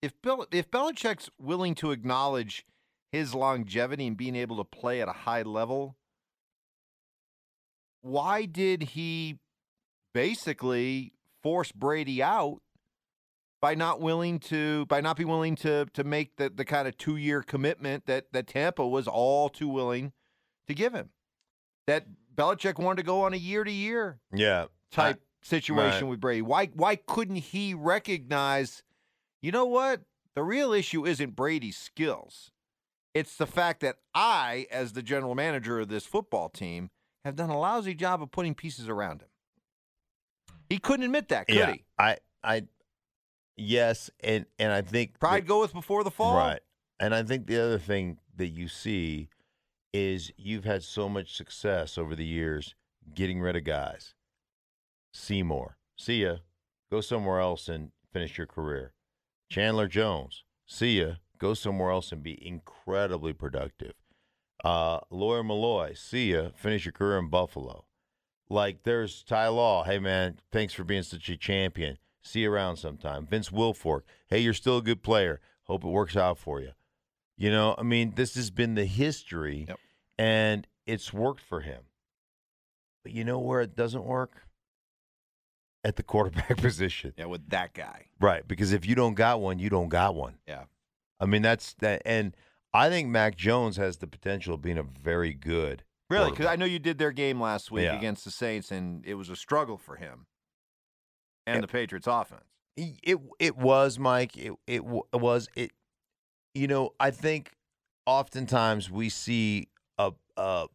if 0.00 0.12
Bill, 0.22 0.46
if 0.50 0.70
Belichick's 0.70 1.28
willing 1.38 1.74
to 1.76 1.90
acknowledge 1.90 2.64
his 3.12 3.34
longevity 3.34 4.06
and 4.06 4.16
being 4.16 4.36
able 4.36 4.56
to 4.56 4.64
play 4.64 5.00
at 5.00 5.08
a 5.08 5.12
high 5.12 5.42
level, 5.42 5.96
why 8.00 8.44
did 8.44 8.82
he 8.82 9.38
basically 10.12 11.12
force 11.42 11.72
Brady 11.72 12.22
out 12.22 12.60
by 13.64 13.74
not 13.74 13.98
willing 13.98 14.38
to 14.38 14.84
by 14.90 15.00
not 15.00 15.16
be 15.16 15.24
willing 15.24 15.56
to 15.56 15.86
to 15.94 16.04
make 16.04 16.36
the, 16.36 16.50
the 16.50 16.66
kind 16.66 16.86
of 16.86 16.98
two 16.98 17.16
year 17.16 17.42
commitment 17.42 18.04
that, 18.04 18.30
that 18.30 18.46
Tampa 18.46 18.86
was 18.86 19.08
all 19.08 19.48
too 19.48 19.68
willing 19.68 20.12
to 20.66 20.74
give 20.74 20.92
him? 20.92 21.08
That 21.86 22.04
Belichick 22.36 22.78
wanted 22.78 22.98
to 22.98 23.04
go 23.04 23.22
on 23.22 23.32
a 23.32 23.38
year 23.38 23.64
to 23.64 23.70
year 23.70 24.20
Yeah, 24.34 24.66
type 24.92 25.22
situation 25.42 26.02
right. 26.02 26.10
with 26.10 26.20
Brady. 26.20 26.42
Why 26.42 26.66
why 26.74 26.96
couldn't 26.96 27.36
he 27.36 27.72
recognize, 27.72 28.82
you 29.40 29.50
know 29.50 29.64
what? 29.64 30.02
The 30.34 30.42
real 30.42 30.74
issue 30.74 31.06
isn't 31.06 31.34
Brady's 31.34 31.78
skills. 31.78 32.50
It's 33.14 33.34
the 33.34 33.46
fact 33.46 33.80
that 33.80 33.96
I, 34.14 34.66
as 34.70 34.92
the 34.92 35.02
general 35.02 35.34
manager 35.34 35.80
of 35.80 35.88
this 35.88 36.04
football 36.04 36.50
team, 36.50 36.90
have 37.24 37.34
done 37.34 37.48
a 37.48 37.58
lousy 37.58 37.94
job 37.94 38.20
of 38.20 38.30
putting 38.30 38.54
pieces 38.54 38.90
around 38.90 39.22
him. 39.22 39.28
He 40.68 40.76
couldn't 40.76 41.06
admit 41.06 41.28
that, 41.28 41.46
could 41.46 41.56
yeah. 41.56 41.72
he? 41.72 41.84
I, 41.98 42.18
I, 42.42 42.64
yes, 43.56 44.10
and 44.20 44.46
and 44.58 44.72
I 44.72 44.82
think 44.82 45.18
Pride 45.18 45.46
goeth 45.46 45.72
before 45.72 46.04
the 46.04 46.10
fall. 46.10 46.36
Right. 46.36 46.60
And 47.00 47.14
I 47.14 47.22
think 47.22 47.46
the 47.46 47.62
other 47.62 47.78
thing 47.78 48.18
that 48.36 48.48
you 48.48 48.68
see 48.68 49.28
is 49.92 50.32
you've 50.36 50.64
had 50.64 50.82
so 50.82 51.08
much 51.08 51.36
success 51.36 51.98
over 51.98 52.14
the 52.14 52.24
years 52.24 52.74
getting 53.14 53.40
rid 53.40 53.56
of 53.56 53.64
guys. 53.64 54.14
Seymour, 55.12 55.76
see 55.96 56.22
ya. 56.22 56.36
Go 56.90 57.00
somewhere 57.00 57.40
else 57.40 57.68
and 57.68 57.90
finish 58.12 58.38
your 58.38 58.46
career. 58.46 58.92
Chandler 59.50 59.88
Jones, 59.88 60.44
see 60.66 61.00
ya. 61.00 61.14
Go 61.38 61.54
somewhere 61.54 61.90
else 61.90 62.12
and 62.12 62.22
be 62.22 62.44
incredibly 62.46 63.32
productive. 63.32 63.92
Uh, 64.64 65.00
Lawyer 65.10 65.42
Milloy, 65.42 65.96
see 65.96 66.32
ya. 66.32 66.48
Finish 66.56 66.84
your 66.86 66.92
career 66.92 67.18
in 67.18 67.28
Buffalo. 67.28 67.84
Like 68.48 68.82
there's 68.84 69.22
Ty 69.22 69.48
Law. 69.48 69.84
Hey 69.84 69.98
man, 69.98 70.38
thanks 70.52 70.74
for 70.74 70.84
being 70.84 71.02
such 71.02 71.28
a 71.28 71.36
champion. 71.36 71.98
See 72.24 72.40
you 72.40 72.50
around 72.52 72.76
sometime. 72.76 73.26
Vince 73.26 73.50
Wilfork. 73.50 74.00
Hey, 74.28 74.38
you're 74.40 74.54
still 74.54 74.78
a 74.78 74.82
good 74.82 75.02
player. 75.02 75.40
Hope 75.64 75.84
it 75.84 75.88
works 75.88 76.16
out 76.16 76.38
for 76.38 76.60
you. 76.60 76.70
You 77.36 77.50
know, 77.50 77.74
I 77.76 77.82
mean, 77.82 78.14
this 78.16 78.34
has 78.36 78.50
been 78.50 78.74
the 78.74 78.86
history, 78.86 79.66
Yep. 79.68 79.78
and 80.18 80.66
it's 80.86 81.12
worked 81.12 81.40
for 81.42 81.60
him. 81.60 81.82
But 83.02 83.12
you 83.12 83.24
know 83.24 83.38
where 83.38 83.60
it 83.60 83.76
doesn't 83.76 84.04
work? 84.04 84.46
At 85.84 85.96
the 85.96 86.02
quarterback 86.02 86.56
position. 86.62 87.12
Yeah, 87.18 87.26
with 87.26 87.50
that 87.50 87.74
guy. 87.74 88.06
Right, 88.18 88.46
because 88.48 88.72
if 88.72 88.86
you 88.86 88.94
don't 88.94 89.14
got 89.14 89.40
one, 89.42 89.58
you 89.58 89.68
don't 89.68 89.90
got 89.90 90.14
one. 90.14 90.38
Yeah. 90.48 90.64
I 91.20 91.26
mean, 91.26 91.42
that's 91.42 91.74
that 91.74 92.00
and 92.06 92.34
I 92.72 92.88
think 92.88 93.08
Mac 93.08 93.36
Jones 93.36 93.76
has 93.76 93.98
the 93.98 94.06
potential 94.06 94.54
of 94.54 94.62
being 94.62 94.78
a 94.78 94.82
very 94.82 95.32
good. 95.34 95.84
Really? 96.10 96.30
Because 96.30 96.46
I 96.46 96.56
know 96.56 96.64
you 96.64 96.78
did 96.78 96.96
their 96.98 97.12
game 97.12 97.40
last 97.40 97.70
week 97.70 97.84
Yeah. 97.84 97.96
against 97.98 98.24
the 98.24 98.30
Saints, 98.30 98.70
and 98.70 99.04
it 99.06 99.14
was 99.14 99.28
a 99.28 99.36
struggle 99.36 99.76
for 99.76 99.96
him 99.96 100.26
and 101.46 101.56
Yeah. 101.56 101.60
the 101.62 101.68
Patriots 101.68 102.06
offense. 102.06 102.44
It 102.76 103.18
it 103.38 103.56
was 103.56 103.98
Mike. 103.98 104.36
It 104.36 104.52
it 104.66 104.84
was 104.84 105.48
it. 105.54 105.70
You 106.54 106.66
know, 106.68 106.90
I 106.98 107.10
think 107.10 107.52
oftentimes 108.06 108.90
we 108.90 109.08
see 109.08 109.68
a 109.98 110.12
a 110.36 110.66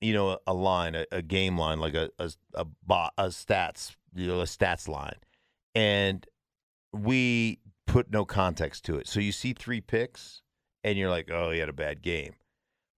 you 0.00 0.12
know 0.14 0.38
a 0.46 0.54
line, 0.54 0.94
a, 0.94 1.04
a 1.10 1.22
game 1.22 1.58
line, 1.58 1.80
like 1.80 1.94
a 1.94 2.10
a 2.18 2.30
a, 2.54 2.66
a 3.18 3.26
stats 3.28 3.96
you 4.14 4.26
know 4.28 4.40
a 4.40 4.44
stats 4.44 4.86
line, 4.88 5.16
and 5.74 6.26
we 6.92 7.58
put 7.86 8.10
no 8.12 8.24
context 8.24 8.84
to 8.84 8.96
it. 8.98 9.08
So 9.08 9.18
you 9.18 9.32
see 9.32 9.52
three 9.52 9.80
picks, 9.80 10.42
and 10.84 10.96
you're 10.96 11.10
like, 11.10 11.30
oh, 11.30 11.50
he 11.50 11.58
had 11.58 11.68
a 11.68 11.72
bad 11.72 12.02
game. 12.02 12.34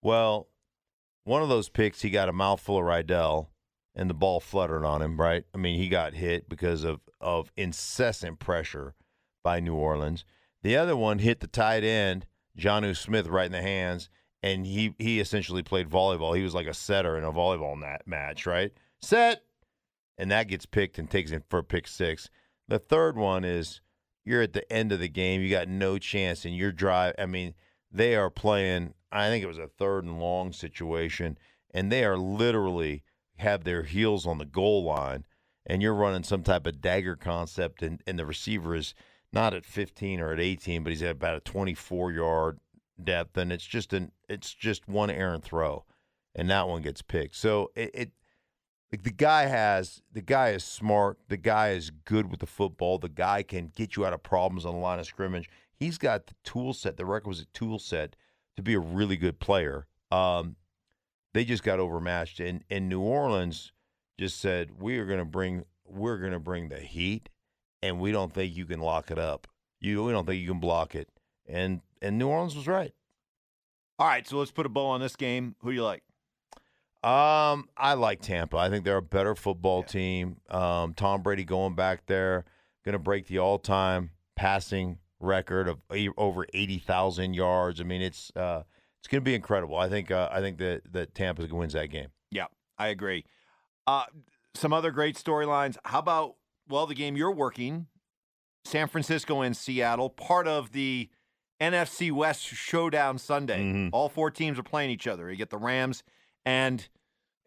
Well, 0.02 0.48
one 1.24 1.42
of 1.42 1.48
those 1.48 1.68
picks, 1.68 2.02
he 2.02 2.10
got 2.10 2.28
a 2.28 2.32
mouthful 2.32 2.78
of 2.78 2.84
Rydell, 2.84 3.48
and 3.94 4.08
the 4.08 4.14
ball 4.14 4.40
fluttered 4.40 4.84
on 4.84 5.02
him. 5.02 5.20
Right? 5.20 5.44
I 5.54 5.58
mean, 5.58 5.78
he 5.78 5.88
got 5.88 6.14
hit 6.14 6.48
because 6.48 6.84
of 6.84 7.00
of 7.20 7.52
incessant 7.56 8.38
pressure 8.38 8.94
by 9.42 9.60
New 9.60 9.74
Orleans. 9.74 10.24
The 10.62 10.76
other 10.76 10.96
one 10.96 11.20
hit 11.20 11.40
the 11.40 11.46
tight 11.46 11.84
end, 11.84 12.26
Jonnu 12.58 12.96
Smith, 12.96 13.26
right 13.28 13.46
in 13.46 13.52
the 13.52 13.62
hands, 13.62 14.10
and 14.42 14.66
he 14.66 14.94
he 14.98 15.20
essentially 15.20 15.62
played 15.62 15.88
volleyball. 15.88 16.36
He 16.36 16.42
was 16.42 16.54
like 16.54 16.66
a 16.66 16.74
setter 16.74 17.16
in 17.16 17.24
a 17.24 17.32
volleyball 17.32 17.78
nat- 17.78 18.06
match, 18.06 18.46
right? 18.46 18.72
Set, 19.00 19.42
and 20.18 20.30
that 20.30 20.48
gets 20.48 20.66
picked 20.66 20.98
and 20.98 21.10
takes 21.10 21.30
him 21.30 21.42
for 21.48 21.62
pick 21.62 21.88
six. 21.88 22.28
The 22.68 22.78
third 22.78 23.16
one 23.16 23.44
is 23.44 23.80
you're 24.24 24.42
at 24.42 24.52
the 24.52 24.70
end 24.72 24.92
of 24.92 25.00
the 25.00 25.08
game, 25.08 25.40
you 25.40 25.50
got 25.50 25.68
no 25.68 25.98
chance, 25.98 26.44
and 26.44 26.54
you're 26.54 26.72
drive. 26.72 27.14
I 27.18 27.26
mean, 27.26 27.54
they 27.90 28.14
are 28.14 28.30
playing. 28.30 28.94
I 29.10 29.28
think 29.28 29.42
it 29.42 29.48
was 29.48 29.58
a 29.58 29.66
third 29.66 30.04
and 30.04 30.20
long 30.20 30.52
situation, 30.52 31.38
and 31.72 31.90
they 31.90 32.04
are 32.04 32.16
literally 32.18 33.02
have 33.40 33.64
their 33.64 33.82
heels 33.82 34.26
on 34.26 34.38
the 34.38 34.44
goal 34.44 34.84
line, 34.84 35.26
and 35.66 35.82
you're 35.82 35.94
running 35.94 36.22
some 36.22 36.42
type 36.42 36.66
of 36.66 36.80
dagger 36.80 37.16
concept, 37.16 37.82
and, 37.82 38.02
and 38.06 38.18
the 38.18 38.26
receiver 38.26 38.74
is 38.74 38.94
not 39.32 39.54
at 39.54 39.64
15 39.64 40.20
or 40.20 40.32
at 40.32 40.40
18, 40.40 40.82
but 40.82 40.90
he's 40.90 41.02
at 41.02 41.12
about 41.12 41.36
a 41.36 41.40
24 41.40 42.12
yard 42.12 42.60
depth, 43.02 43.36
and 43.36 43.52
it's 43.52 43.66
just 43.66 43.92
an 43.92 44.12
it's 44.28 44.52
just 44.54 44.88
one 44.88 45.10
errant 45.10 45.44
throw, 45.44 45.84
and 46.34 46.50
that 46.50 46.68
one 46.68 46.82
gets 46.82 47.02
picked. 47.02 47.36
So 47.36 47.70
it, 47.74 47.90
it 47.94 48.10
like 48.92 49.02
the 49.04 49.10
guy 49.10 49.46
has 49.46 50.02
the 50.12 50.22
guy 50.22 50.50
is 50.50 50.64
smart, 50.64 51.18
the 51.28 51.36
guy 51.36 51.70
is 51.70 51.90
good 52.04 52.30
with 52.30 52.40
the 52.40 52.46
football, 52.46 52.98
the 52.98 53.08
guy 53.08 53.42
can 53.42 53.72
get 53.74 53.96
you 53.96 54.04
out 54.04 54.12
of 54.12 54.22
problems 54.22 54.64
on 54.64 54.74
the 54.74 54.80
line 54.80 54.98
of 54.98 55.06
scrimmage. 55.06 55.48
He's 55.74 55.96
got 55.96 56.26
the 56.26 56.34
tool 56.44 56.74
set, 56.74 56.96
the 56.96 57.06
requisite 57.06 57.52
tool 57.54 57.78
set 57.78 58.16
to 58.56 58.62
be 58.62 58.74
a 58.74 58.80
really 58.80 59.16
good 59.16 59.38
player. 59.38 59.86
Um, 60.10 60.56
they 61.32 61.44
just 61.44 61.62
got 61.62 61.78
overmatched, 61.80 62.40
and 62.40 62.64
and 62.70 62.88
New 62.88 63.00
Orleans 63.00 63.72
just 64.18 64.40
said 64.40 64.80
we 64.80 64.98
are 64.98 65.06
going 65.06 65.18
to 65.18 65.24
bring 65.24 65.64
we're 65.86 66.18
going 66.18 66.32
to 66.32 66.38
bring 66.40 66.68
the 66.68 66.80
heat, 66.80 67.28
and 67.82 67.98
we 68.00 68.12
don't 68.12 68.32
think 68.32 68.56
you 68.56 68.64
can 68.66 68.80
lock 68.80 69.10
it 69.10 69.18
up. 69.18 69.46
You 69.80 70.04
we 70.04 70.12
don't 70.12 70.26
think 70.26 70.40
you 70.40 70.48
can 70.48 70.60
block 70.60 70.94
it, 70.94 71.08
and 71.48 71.80
and 72.02 72.18
New 72.18 72.28
Orleans 72.28 72.54
was 72.56 72.66
right. 72.66 72.92
All 73.98 74.06
right, 74.06 74.26
so 74.26 74.38
let's 74.38 74.50
put 74.50 74.64
a 74.66 74.70
bow 74.70 74.86
on 74.86 75.00
this 75.00 75.14
game. 75.16 75.56
Who 75.60 75.70
do 75.70 75.74
you 75.74 75.84
like? 75.84 76.02
Um, 77.02 77.68
I 77.76 77.94
like 77.94 78.20
Tampa. 78.20 78.56
I 78.58 78.68
think 78.68 78.84
they're 78.84 78.96
a 78.98 79.02
better 79.02 79.34
football 79.34 79.80
Yeah. 79.80 79.86
team. 79.92 80.36
Um, 80.50 80.92
Tom 80.94 81.22
Brady 81.22 81.44
going 81.44 81.74
back 81.74 82.06
there, 82.06 82.44
going 82.84 82.92
to 82.94 82.98
break 82.98 83.26
the 83.26 83.38
all-time 83.38 84.10
passing 84.36 84.98
record 85.18 85.68
of 85.68 85.78
over 86.16 86.46
eighty 86.54 86.78
thousand 86.78 87.34
yards. 87.34 87.80
I 87.80 87.84
mean, 87.84 88.02
it's 88.02 88.30
uh, 88.36 88.62
it's 89.00 89.08
going 89.08 89.20
to 89.20 89.24
be 89.24 89.34
incredible. 89.34 89.76
I 89.76 89.88
think 89.88 90.10
uh, 90.10 90.28
I 90.30 90.40
think 90.40 90.58
that 90.58 90.82
that 90.92 91.14
Tampa 91.14 91.46
wins 91.54 91.72
that 91.72 91.86
game. 91.86 92.08
Yeah, 92.30 92.46
I 92.78 92.88
agree. 92.88 93.24
Uh, 93.86 94.04
some 94.54 94.72
other 94.72 94.90
great 94.90 95.16
storylines. 95.16 95.76
How 95.84 95.98
about 95.98 96.36
well, 96.68 96.86
the 96.86 96.94
game 96.94 97.16
you're 97.16 97.32
working, 97.32 97.86
San 98.64 98.88
Francisco 98.88 99.40
and 99.40 99.56
Seattle, 99.56 100.10
part 100.10 100.46
of 100.46 100.72
the 100.72 101.08
NFC 101.60 102.12
West 102.12 102.44
Showdown 102.44 103.18
Sunday. 103.18 103.60
Mhm. 103.62 103.90
All 103.92 104.08
four 104.08 104.30
teams 104.30 104.58
are 104.58 104.62
playing 104.62 104.90
each 104.90 105.06
other. 105.06 105.30
You 105.30 105.36
get 105.36 105.50
the 105.50 105.58
Rams 105.58 106.02
and 106.44 106.88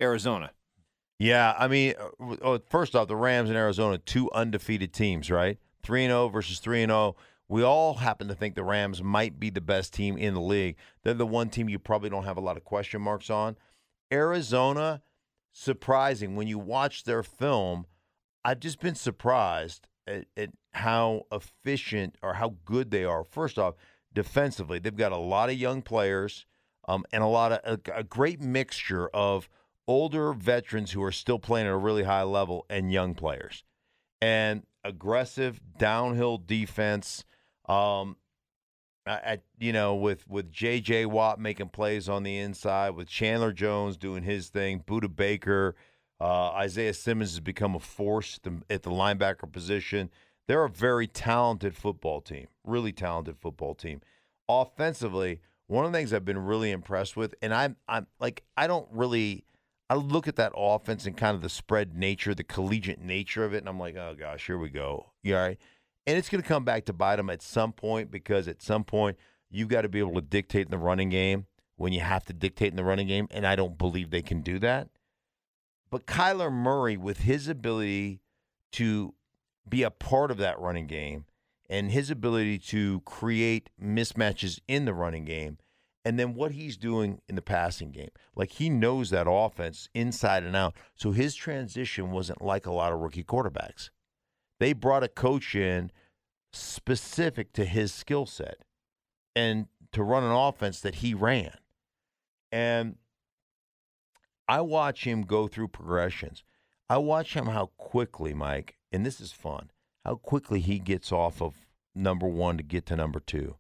Arizona. 0.02 0.52
Yeah, 1.20 1.56
I 1.58 1.68
mean, 1.68 1.94
uh, 2.00 2.36
oh, 2.42 2.60
first 2.70 2.96
off, 2.96 3.08
the 3.08 3.16
Rams 3.16 3.50
and 3.50 3.58
Arizona, 3.58 3.98
two 3.98 4.30
undefeated 4.34 4.94
teams, 4.94 5.32
right? 5.32 5.58
Three 5.82 6.04
and 6.04 6.12
zero 6.12 6.28
versus 6.28 6.60
three 6.60 6.84
and 6.84 6.90
zero. 6.90 7.16
We 7.54 7.62
all 7.62 7.94
happen 7.94 8.30
to 8.30 8.34
think 8.34 8.56
the 8.56 8.64
Rams 8.64 9.04
might 9.04 9.40
be 9.40 9.52
the 9.52 9.62
best 9.62 9.94
team 9.94 10.18
in 10.18 10.34
the 10.34 10.42
league. 10.42 10.76
They're 11.04 11.14
the 11.14 11.28
one 11.28 11.52
team 11.52 11.70
you 11.70 11.78
probably 11.78 12.10
don't 12.10 12.24
have 12.24 12.36
a 12.36 12.42
lot 12.42 12.58
of 12.58 12.64
question 12.64 13.00
marks 13.00 13.30
on. 13.30 13.58
Arizona, 14.12 15.04
surprising 15.52 16.36
when 16.36 16.48
you 16.48 16.58
watch 16.58 17.04
their 17.04 17.22
film. 17.22 17.86
I've 18.44 18.60
just 18.60 18.80
been 18.80 18.96
surprised 18.96 19.88
at, 20.08 20.26
at 20.36 20.50
how 20.72 21.28
efficient 21.32 22.16
or 22.24 22.34
how 22.34 22.56
good 22.66 22.90
they 22.90 23.04
are. 23.04 23.24
First 23.24 23.60
off, 23.60 23.76
defensively, 24.12 24.80
they've 24.80 24.98
got 24.98 25.12
a 25.12 25.18
lot 25.18 25.52
of 25.52 25.56
young 25.56 25.84
players 25.84 26.48
um, 26.88 27.06
and 27.14 27.22
a 27.22 27.28
lot 27.28 27.52
of 27.52 27.80
a, 27.88 27.98
a 28.00 28.04
great 28.04 28.42
mixture 28.42 29.10
of 29.10 29.48
older 29.88 30.34
veterans 30.34 30.94
who 30.94 31.04
are 31.04 31.12
still 31.12 31.38
playing 31.38 31.68
at 31.68 31.74
a 31.74 31.78
really 31.78 32.06
high 32.06 32.24
level 32.24 32.66
and 32.68 32.92
young 32.92 33.14
players 33.14 33.64
and 34.20 34.64
aggressive 34.84 35.62
downhill 35.78 36.40
defense 36.40 37.24
um 37.68 38.16
at 39.06 39.44
you 39.60 39.74
know 39.74 39.96
with 39.96 40.28
with 40.30 40.52
JJ 40.52 41.08
Watt 41.08 41.40
making 41.40 41.70
plays 41.70 42.08
on 42.08 42.24
the 42.24 42.38
inside 42.38 42.92
with 42.92 43.08
Chandler 43.08 43.52
Jones 43.52 43.98
doing 43.98 44.24
his 44.24 44.50
thing 44.50 44.84
Budda 44.86 45.14
Baker 45.14 45.76
uh, 46.22 46.52
Isaiah 46.52 46.94
Simmons 46.94 47.32
has 47.32 47.40
become 47.42 47.76
a 47.76 47.80
force 47.80 48.38
at 48.38 48.44
the, 48.44 48.62
at 48.74 48.84
the 48.84 48.92
linebacker 48.92 49.52
position 49.52 50.10
they're 50.48 50.64
a 50.64 50.70
very 50.70 51.08
talented 51.08 51.76
football 51.76 52.22
team 52.22 52.48
really 52.64 52.94
talented 52.94 53.38
football 53.38 53.76
team 53.76 54.02
offensively 54.48 55.42
one 55.68 55.86
of 55.86 55.92
the 55.92 55.98
things 55.98 56.14
I've 56.14 56.26
been 56.26 56.46
really 56.46 56.72
impressed 56.72 57.18
with 57.18 57.36
and 57.42 57.54
I'm 57.54 57.76
I'm 57.90 58.08
like 58.20 58.44
I 58.56 58.68
don't 58.68 58.88
really 58.92 59.44
I 59.90 59.96
look 59.96 60.28
at 60.28 60.38
that 60.38 60.54
offense 60.56 61.06
and 61.06 61.16
kind 61.16 61.36
of 61.36 61.42
the 61.42 61.50
spread 61.50 61.96
nature, 61.96 62.34
the 62.34 62.44
collegiate 62.44 63.02
nature 63.02 63.46
of 63.46 63.54
it, 63.54 63.58
and 63.58 63.70
I'm 63.70 63.78
like, 63.78 63.96
oh 63.96 64.16
gosh, 64.18 64.48
here 64.48 64.58
we 64.58 64.70
go. 64.70 65.12
You 65.22 65.36
all 65.36 65.42
right? 65.44 65.60
And 66.06 66.18
it's 66.18 66.30
going 66.30 66.42
to 66.42 66.48
come 66.48 66.66
back 66.66 66.86
to 66.86 66.94
bite 66.94 67.16
them 67.16 67.30
at 67.30 67.42
some 67.42 67.72
point 67.72 68.12
because 68.12 68.48
at 68.48 68.62
some 68.62 68.84
point 68.84 69.18
you've 69.50 69.70
got 69.70 69.82
to 69.82 69.90
be 69.90 70.00
able 70.00 70.16
to 70.16 70.22
dictate 70.22 70.66
in 70.66 70.72
the 70.72 70.78
running 70.78 71.10
game 71.10 71.46
when 71.76 71.94
you 71.94 72.02
have 72.02 72.26
to 72.26 72.34
dictate 72.34 72.72
in 72.72 72.76
the 72.76 72.84
running 72.84 73.08
game, 73.08 73.28
and 73.32 73.48
I 73.48 73.56
don't 73.56 73.78
believe 73.78 74.10
they 74.10 74.22
can 74.22 74.42
do 74.42 74.60
that. 74.60 74.90
But 75.90 76.06
Kyler 76.06 76.52
Murray, 76.52 76.98
with 76.98 77.20
his 77.20 77.48
ability 77.48 78.22
to 78.74 79.14
be 79.68 79.84
a 79.84 79.92
part 79.92 80.32
of 80.32 80.38
that 80.38 80.60
running 80.60 80.88
game 80.88 81.26
and 81.70 81.92
his 81.92 82.10
ability 82.10 82.60
to 82.60 83.02
create 83.02 83.70
mismatches 83.82 84.60
in 84.68 84.86
the 84.86 84.94
running 84.94 85.26
game, 85.26 85.58
and 86.06 86.20
then 86.20 86.34
what 86.34 86.52
he's 86.52 86.78
doing 86.78 87.22
in 87.30 87.36
the 87.36 87.42
passing 87.42 87.92
game. 87.92 88.10
Like 88.36 88.52
he 88.52 88.70
knows 88.70 89.10
that 89.10 89.28
offense 89.30 89.88
inside 89.94 90.44
and 90.44 90.56
out. 90.56 90.76
So 90.96 91.12
his 91.12 91.36
transition 91.36 92.12
wasn't 92.12 92.42
like 92.42 92.66
a 92.66 92.74
lot 92.74 92.92
of 92.92 93.00
rookie 93.00 93.24
quarterbacks. 93.24 93.90
They 94.64 94.72
brought 94.72 95.04
a 95.04 95.10
coach 95.10 95.56
in 95.56 95.92
specific 96.54 97.52
to 97.52 97.66
his 97.66 97.94
skill 97.94 98.26
set 98.26 98.60
and 99.36 99.68
to 99.92 100.02
run 100.02 100.24
an 100.24 100.32
offense 100.32 100.80
that 100.80 100.96
he 100.96 101.14
ran. 101.14 101.58
And 102.50 102.96
I 104.48 104.62
watch 104.62 105.04
him 105.04 105.24
go 105.24 105.50
through 105.50 105.68
progressions. 105.68 106.46
I 106.90 106.96
watch 107.00 107.34
him 107.34 107.48
how 107.48 107.72
quickly, 107.76 108.34
Mike, 108.34 108.78
and 108.90 109.06
this 109.06 109.20
is 109.20 109.34
fun, 109.34 109.70
how 110.06 110.16
quickly 110.16 110.62
he 110.62 110.80
gets 110.80 111.12
off 111.12 111.42
of 111.42 111.68
number 111.94 112.26
one 112.26 112.56
to 112.56 112.64
get 112.64 112.86
to 112.86 112.96
number 112.96 113.20
two. 113.20 113.58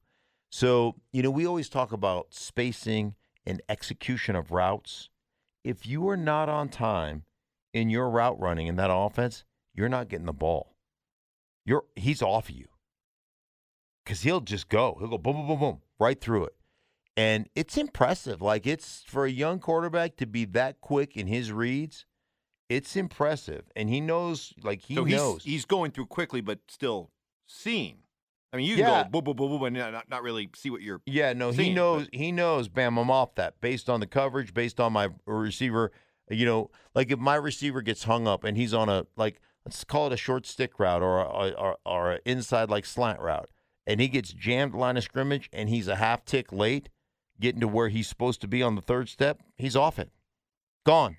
So, 0.54 0.96
you 1.12 1.22
know, 1.22 1.32
we 1.32 1.46
always 1.46 1.68
talk 1.68 1.92
about 1.92 2.28
spacing 2.34 3.16
and 3.46 3.62
execution 3.68 4.38
of 4.38 4.52
routes. 4.52 5.10
If 5.66 5.86
you 5.86 6.08
are 6.08 6.16
not 6.16 6.48
on 6.48 6.70
time 6.70 7.26
in 7.74 7.90
your 7.90 8.10
route 8.10 8.40
running 8.40 8.68
in 8.68 8.78
that 8.78 8.90
offense, 8.90 9.44
you're 9.76 9.90
not 9.90 10.08
getting 10.08 10.28
the 10.28 10.32
ball. 10.32 10.73
You're 11.66 11.86
he's 11.96 12.22
off 12.22 12.50
of 12.50 12.56
you. 12.56 12.68
Cause 14.06 14.22
he'll 14.22 14.42
just 14.42 14.68
go. 14.68 14.98
He'll 15.00 15.08
go 15.08 15.18
boom, 15.18 15.36
boom, 15.38 15.48
boom, 15.48 15.60
boom, 15.60 15.82
right 16.00 16.20
through 16.20 16.46
it. 16.46 16.56
And 17.16 17.48
it's 17.56 17.78
impressive. 17.78 18.42
Like 18.42 18.68
it's 18.68 19.04
for 19.08 19.26
a 19.26 19.32
young 19.32 19.60
quarterback 19.60 20.18
to 20.18 20.26
be 20.26 20.46
that 20.46 20.82
quick 20.82 21.16
in 21.16 21.28
his 21.28 21.52
reads, 21.52 22.06
it's 22.70 22.96
impressive, 22.96 23.64
and 23.76 23.88
he 23.90 24.02
knows. 24.02 24.54
Like 24.62 24.82
he 24.82 24.96
so 24.96 25.04
knows. 25.04 25.44
he's 25.44 25.64
going 25.66 25.92
through 25.92 26.08
quickly, 26.08 26.42
but 26.42 26.60
still 26.68 27.12
seeing. 27.46 28.00
I 28.52 28.58
mean, 28.58 28.66
you 28.68 28.76
can 28.76 28.86
Yeah. 28.86 29.04
go 29.04 29.10
boom, 29.10 29.24
boom, 29.24 29.36
boom, 29.36 29.50
boom, 29.60 29.64
and 29.64 29.94
not, 29.94 30.10
not 30.10 30.22
really 30.24 30.50
see 30.56 30.70
what 30.70 30.82
you're. 30.82 31.02
Yeah, 31.06 31.34
no, 31.34 31.52
he 31.52 31.58
seen, 31.58 31.76
knows. 31.76 32.08
He 32.12 32.32
knows. 32.32 32.68
Bam, 32.68 32.98
I'm 32.98 33.10
off 33.10 33.36
that 33.36 33.62
based 33.62 33.90
on 33.90 34.00
the 34.00 34.08
coverage, 34.08 34.54
based 34.54 34.80
on 34.80 34.92
my 34.92 35.10
receiver. 35.26 35.92
You 36.30 36.46
know, 36.46 36.72
like 36.94 37.12
if 37.12 37.20
my 37.20 37.36
receiver 37.36 37.82
gets 37.82 38.04
hung 38.04 38.28
up 38.28 38.44
and 38.44 38.58
he's 38.58 38.74
on 38.74 38.90
a 38.90 39.06
like 39.16 39.40
let's 39.66 39.84
call 39.84 40.08
it 40.08 40.14
a 40.14 40.18
short 40.18 40.46
stick 40.46 40.80
route 40.80 41.02
or 41.02 41.20
a, 41.20 41.50
or, 41.52 41.78
or 41.86 42.12
an 42.14 42.20
inside 42.26 42.70
like 42.70 42.86
slant 42.86 43.20
route, 43.20 43.50
and 43.86 44.00
he 44.00 44.08
gets 44.08 44.34
jammed 44.34 44.74
line 44.74 44.98
of 44.98 45.04
scrimmage 45.04 45.50
and 45.54 45.70
he's 45.70 45.88
a 45.88 45.96
half 45.96 46.26
tick 46.26 46.52
late, 46.52 46.90
getting 47.40 47.62
to 47.62 47.68
where 47.68 47.90
he's 47.90 48.08
supposed 48.08 48.42
to 48.42 48.48
be 48.48 48.62
on 48.62 48.76
the 48.76 48.82
third 48.82 49.10
step, 49.10 49.42
he's 49.58 49.76
off 49.76 50.00
it, 50.00 50.12
gone. 50.86 51.18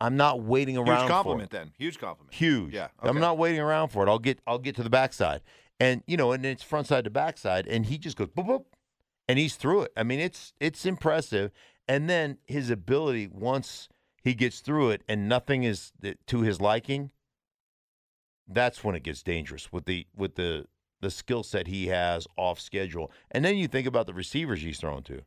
I'm 0.00 0.16
not 0.16 0.40
waiting 0.42 0.78
around. 0.78 0.86
Huge 0.86 0.98
for 0.98 1.04
it. 1.04 1.08
compliment, 1.08 1.50
then. 1.50 1.72
Huge 1.76 1.98
compliment. 1.98 2.34
Huge. 2.34 2.72
Yeah, 2.72 2.88
I'm 3.00 3.20
not 3.20 3.36
waiting 3.36 3.60
around 3.60 3.88
for 3.88 4.02
it. 4.06 4.08
I'll 4.08 4.18
get 4.18 4.40
I'll 4.46 4.58
get 4.58 4.76
to 4.76 4.82
the 4.82 4.90
backside. 4.90 5.42
And 5.78 6.02
you 6.06 6.16
know, 6.16 6.32
and 6.32 6.44
it's 6.44 6.62
front 6.62 6.86
side 6.86 7.04
to 7.04 7.10
backside, 7.10 7.66
and 7.66 7.86
he 7.86 7.98
just 7.98 8.16
goes 8.16 8.28
boop 8.28 8.46
boop, 8.46 8.64
and 9.28 9.38
he's 9.38 9.56
through 9.56 9.82
it. 9.82 9.92
I 9.96 10.02
mean, 10.02 10.18
it's 10.18 10.54
it's 10.58 10.86
impressive. 10.86 11.50
And 11.86 12.08
then 12.08 12.38
his 12.46 12.70
ability 12.70 13.26
once 13.26 13.88
he 14.22 14.32
gets 14.34 14.60
through 14.60 14.90
it, 14.90 15.02
and 15.08 15.28
nothing 15.28 15.64
is 15.64 15.92
to 16.26 16.40
his 16.40 16.60
liking. 16.60 17.10
That's 18.52 18.82
when 18.82 18.94
it 18.96 19.02
gets 19.04 19.22
dangerous 19.22 19.72
with 19.72 19.84
the 19.86 20.06
with 20.16 20.34
the 20.34 20.66
the 21.00 21.10
skill 21.10 21.42
set 21.42 21.66
he 21.68 21.86
has 21.86 22.26
off 22.36 22.60
schedule. 22.60 23.10
And 23.30 23.44
then 23.44 23.56
you 23.56 23.68
think 23.68 23.86
about 23.86 24.06
the 24.06 24.12
receivers 24.12 24.60
he's 24.60 24.78
thrown 24.78 25.02
to. 25.04 25.22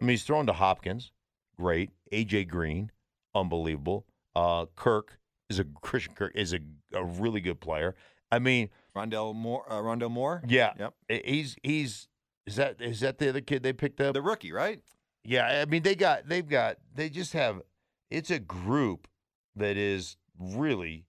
I 0.00 0.04
mean, 0.04 0.10
he's 0.10 0.24
thrown 0.24 0.46
to 0.46 0.52
Hopkins, 0.52 1.12
great. 1.56 1.90
AJ 2.12 2.48
Green, 2.48 2.90
unbelievable. 3.34 4.04
Uh, 4.36 4.66
Kirk 4.76 5.18
is 5.48 5.58
a 5.58 5.64
Christian 5.64 6.14
Kirk 6.14 6.32
is 6.34 6.52
a, 6.52 6.58
a 6.92 7.04
really 7.04 7.40
good 7.40 7.60
player. 7.60 7.94
I 8.30 8.38
mean, 8.38 8.68
Rondale 8.94 9.34
Moore. 9.34 9.64
Uh, 9.68 9.76
Rondale 9.80 10.10
Moore. 10.10 10.42
yeah, 10.46 10.72
Yep. 10.78 10.94
he's 11.24 11.56
he's 11.62 12.08
is 12.46 12.56
that 12.56 12.80
is 12.80 13.00
that 13.00 13.18
the 13.18 13.28
other 13.30 13.40
kid 13.40 13.62
they 13.62 13.72
picked 13.72 14.00
up? 14.00 14.14
The 14.14 14.22
rookie, 14.22 14.52
right? 14.52 14.80
Yeah, 15.24 15.46
I 15.46 15.64
mean 15.64 15.82
they 15.82 15.94
got 15.94 16.28
they've 16.28 16.46
got 16.48 16.76
they 16.94 17.08
just 17.08 17.32
have 17.32 17.62
it's 18.10 18.30
a 18.30 18.38
group 18.38 19.08
that 19.56 19.76
is 19.76 20.16
really 20.38 21.06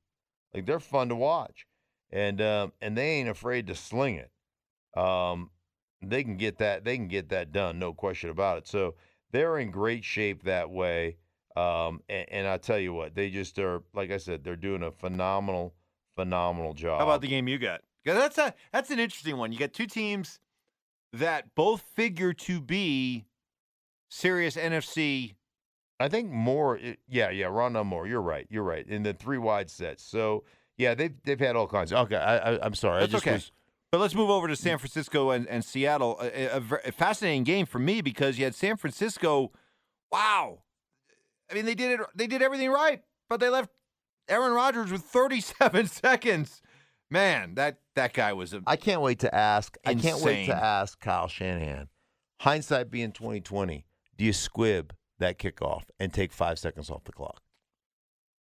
like 0.53 0.65
they're 0.65 0.79
fun 0.79 1.10
to 1.10 1.15
watch, 1.15 1.68
and 2.12 2.41
um, 2.41 2.74
and 2.82 2.98
they 2.98 3.12
ain't 3.12 3.29
afraid 3.29 3.68
to 3.68 3.75
sling 3.75 4.15
it. 4.15 4.32
Um, 5.00 5.51
they 6.01 6.24
can 6.24 6.38
get 6.38 6.58
that 6.60 6.84
they 6.84 6.96
can 6.96 7.08
get 7.08 7.29
that 7.29 7.51
done, 7.51 7.79
no 7.79 7.94
question 7.94 8.29
about 8.29 8.60
it. 8.60 8.68
So 8.68 8.96
they're 9.32 9.58
in 9.60 9.72
great 9.72 10.03
shape 10.03 10.44
that 10.44 10.70
way. 10.70 11.18
Um, 11.56 12.01
and, 12.08 12.25
and 12.29 12.48
I 12.48 12.58
tell 12.58 12.79
you 12.79 12.94
what, 12.94 13.15
they 13.15 13.29
just 13.29 13.60
are 13.60 13.84
like 13.94 14.12
I 14.12 14.18
said, 14.18 14.44
they're 14.44 14.56
doing 14.56 14.84
a 14.84 14.91
phenomenal, 14.91 15.74
phenomenal 16.15 16.74
job. 16.74 17.00
How 17.00 17.06
about 17.06 17.22
the 17.22 17.27
game 17.27 17.48
you 17.48 17.58
got? 17.58 17.82
that's 18.06 18.38
a 18.38 18.53
that's 18.72 18.89
an 18.89 19.00
interesting 19.00 19.38
one. 19.38 19.51
You 19.51 19.60
got 19.60 19.74
two 19.74 19.88
teams 19.88 20.39
that 21.13 21.53
both 21.56 21.82
figure 21.82 22.34
to 22.34 22.62
be 22.62 23.25
serious 24.10 24.56
NFC. 24.56 25.36
I 26.00 26.08
think 26.10 26.32
more. 26.32 26.77
it- 26.77 26.84
eh, 26.84 26.96
Yeah, 27.08 27.29
yeah. 27.29 27.48
Rondale 27.48 27.86
Moore. 27.86 28.08
You're 28.08 28.22
right. 28.22 28.48
You're 28.50 28.63
right. 28.63 28.88
In 28.88 29.03
the 29.03 29.13
three 29.13 29.38
wide 29.38 29.70
sets. 29.70 30.03
So 30.03 30.44
yeah, 30.77 30.96
they've 30.96 31.13
they've 31.24 31.39
had 31.39 31.56
all 31.56 31.68
kinds. 31.68 31.91
Okay, 31.91 32.15
I, 32.15 32.38
I 32.53 32.65
I'm 32.65 32.74
sorry. 32.75 33.01
That's 33.01 33.12
I 33.12 33.18
just 33.18 33.27
okay. 33.27 33.34
was. 33.36 33.51
But 33.91 34.00
let's 34.00 34.13
move 34.13 34.29
over 34.29 34.48
to 34.48 34.56
San 34.56 34.77
mm. 34.77 34.82
Francisco 34.82 35.32
and, 35.32 35.48
and 35.48 35.65
Seattle. 35.65 36.20
A, 36.22 36.46
a- 36.46 36.58
a 36.86 36.91
fascinating 36.91 37.44
game 37.44 37.65
for 37.65 37.79
me 37.79 38.01
because 38.01 38.38
you 38.38 38.46
had 38.46 38.56
San 38.56 38.77
Francisco. 38.77 39.51
Wow, 40.12 40.60
I 41.51 41.53
mean 41.56 41.65
they 41.65 41.75
did 41.75 42.00
it. 42.00 42.06
They 42.15 42.27
did 42.27 42.41
everything 42.41 42.72
right, 42.72 43.01
but 43.27 43.39
they 43.39 43.50
left 43.50 43.70
Aaron 44.27 44.53
Rodgers 44.53 44.91
with 44.91 45.01
37 45.01 45.88
seconds. 45.88 46.62
Man, 47.12 47.56
that 47.56 47.79
that 47.96 48.13
guy 48.13 48.34
was 48.34 48.53
a 48.53 48.62
I 48.65 48.75
can't 48.75 49.01
wait 49.01 49.20
to 49.20 49.34
ask. 49.36 49.75
I 49.86 49.96
can't 49.96 50.22
wait 50.22 50.46
to 50.46 50.56
ask 50.56 51.00
Kyle 51.00 51.27
Shanahan. 51.27 51.89
Hindsight 52.41 52.89
being 52.89 53.12
2020, 53.12 53.86
do 54.18 54.24
you 54.24 54.32
squib 54.32 54.94
that 55.19 55.38
kickoff 55.39 55.83
and 55.99 56.13
take 56.13 56.31
five 56.33 56.57
seconds 56.59 56.89
off 56.89 57.03
the 57.03 57.11
clock 57.11 57.41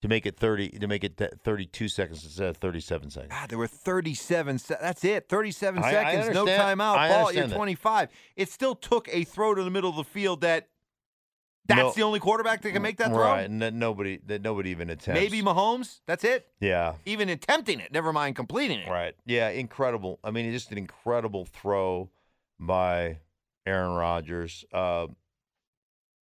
to 0.01 0.07
make 0.07 0.25
it 0.25 0.38
30 0.38 0.69
to 0.79 0.88
make 0.88 1.03
it 1.03 1.19
32 1.43 1.88
seconds 1.89 2.24
instead 2.24 2.48
of 2.50 2.57
37 2.57 3.09
seconds? 3.09 3.31
God, 3.31 3.50
there 3.50 3.57
were 3.57 3.68
37. 3.68 4.59
Se- 4.59 4.75
that's 4.81 5.03
it. 5.03 5.27
37 5.29 5.83
I- 5.83 5.87
I 5.87 5.92
seconds. 6.16 6.33
no 6.35 6.46
timeout. 6.46 6.98
I 6.98 7.09
Ball. 7.09 7.33
You're 7.33 7.48
that. 7.48 7.55
25. 7.55 8.09
It 8.35 8.50
still 8.50 8.75
took 8.75 9.07
a 9.11 9.24
throw 9.24 9.53
to 9.55 9.63
the 9.63 9.70
middle 9.72 9.90
of 9.90 9.96
the 9.96 10.03
field 10.03 10.42
that 10.42 10.70
that's 11.66 11.79
No. 11.79 11.92
the 11.92 12.01
only 12.03 12.22
quarterback 12.22 12.61
that 12.61 12.72
can 12.72 12.81
make 12.81 12.96
that 12.98 13.09
throw. 13.09 13.20
Right, 13.20 13.42
and 13.50 13.61
that 13.61 13.74
nobody 13.74 14.20
that 14.27 14.42
nobody 14.42 14.70
even 14.70 14.90
attempts. 14.90 15.20
Maybe 15.20 15.42
Mahomes. 15.42 16.00
That's 16.05 16.24
it. 16.24 16.48
Yeah. 16.61 16.94
Even 17.05 17.27
attempting 17.27 17.81
it. 17.81 17.92
Never 17.92 18.13
mind 18.13 18.37
completing 18.37 18.79
it. 18.79 18.87
Right. 18.90 19.16
Yeah, 19.25 19.50
incredible. 19.50 20.18
I 20.24 20.31
mean, 20.31 20.46
it's 20.46 20.53
just 20.63 20.72
an 20.72 20.77
incredible 20.77 21.44
throw 21.44 22.09
by 22.57 23.20
Aaron 23.66 23.92
Rodgers. 23.92 24.63
Uh, 24.72 25.07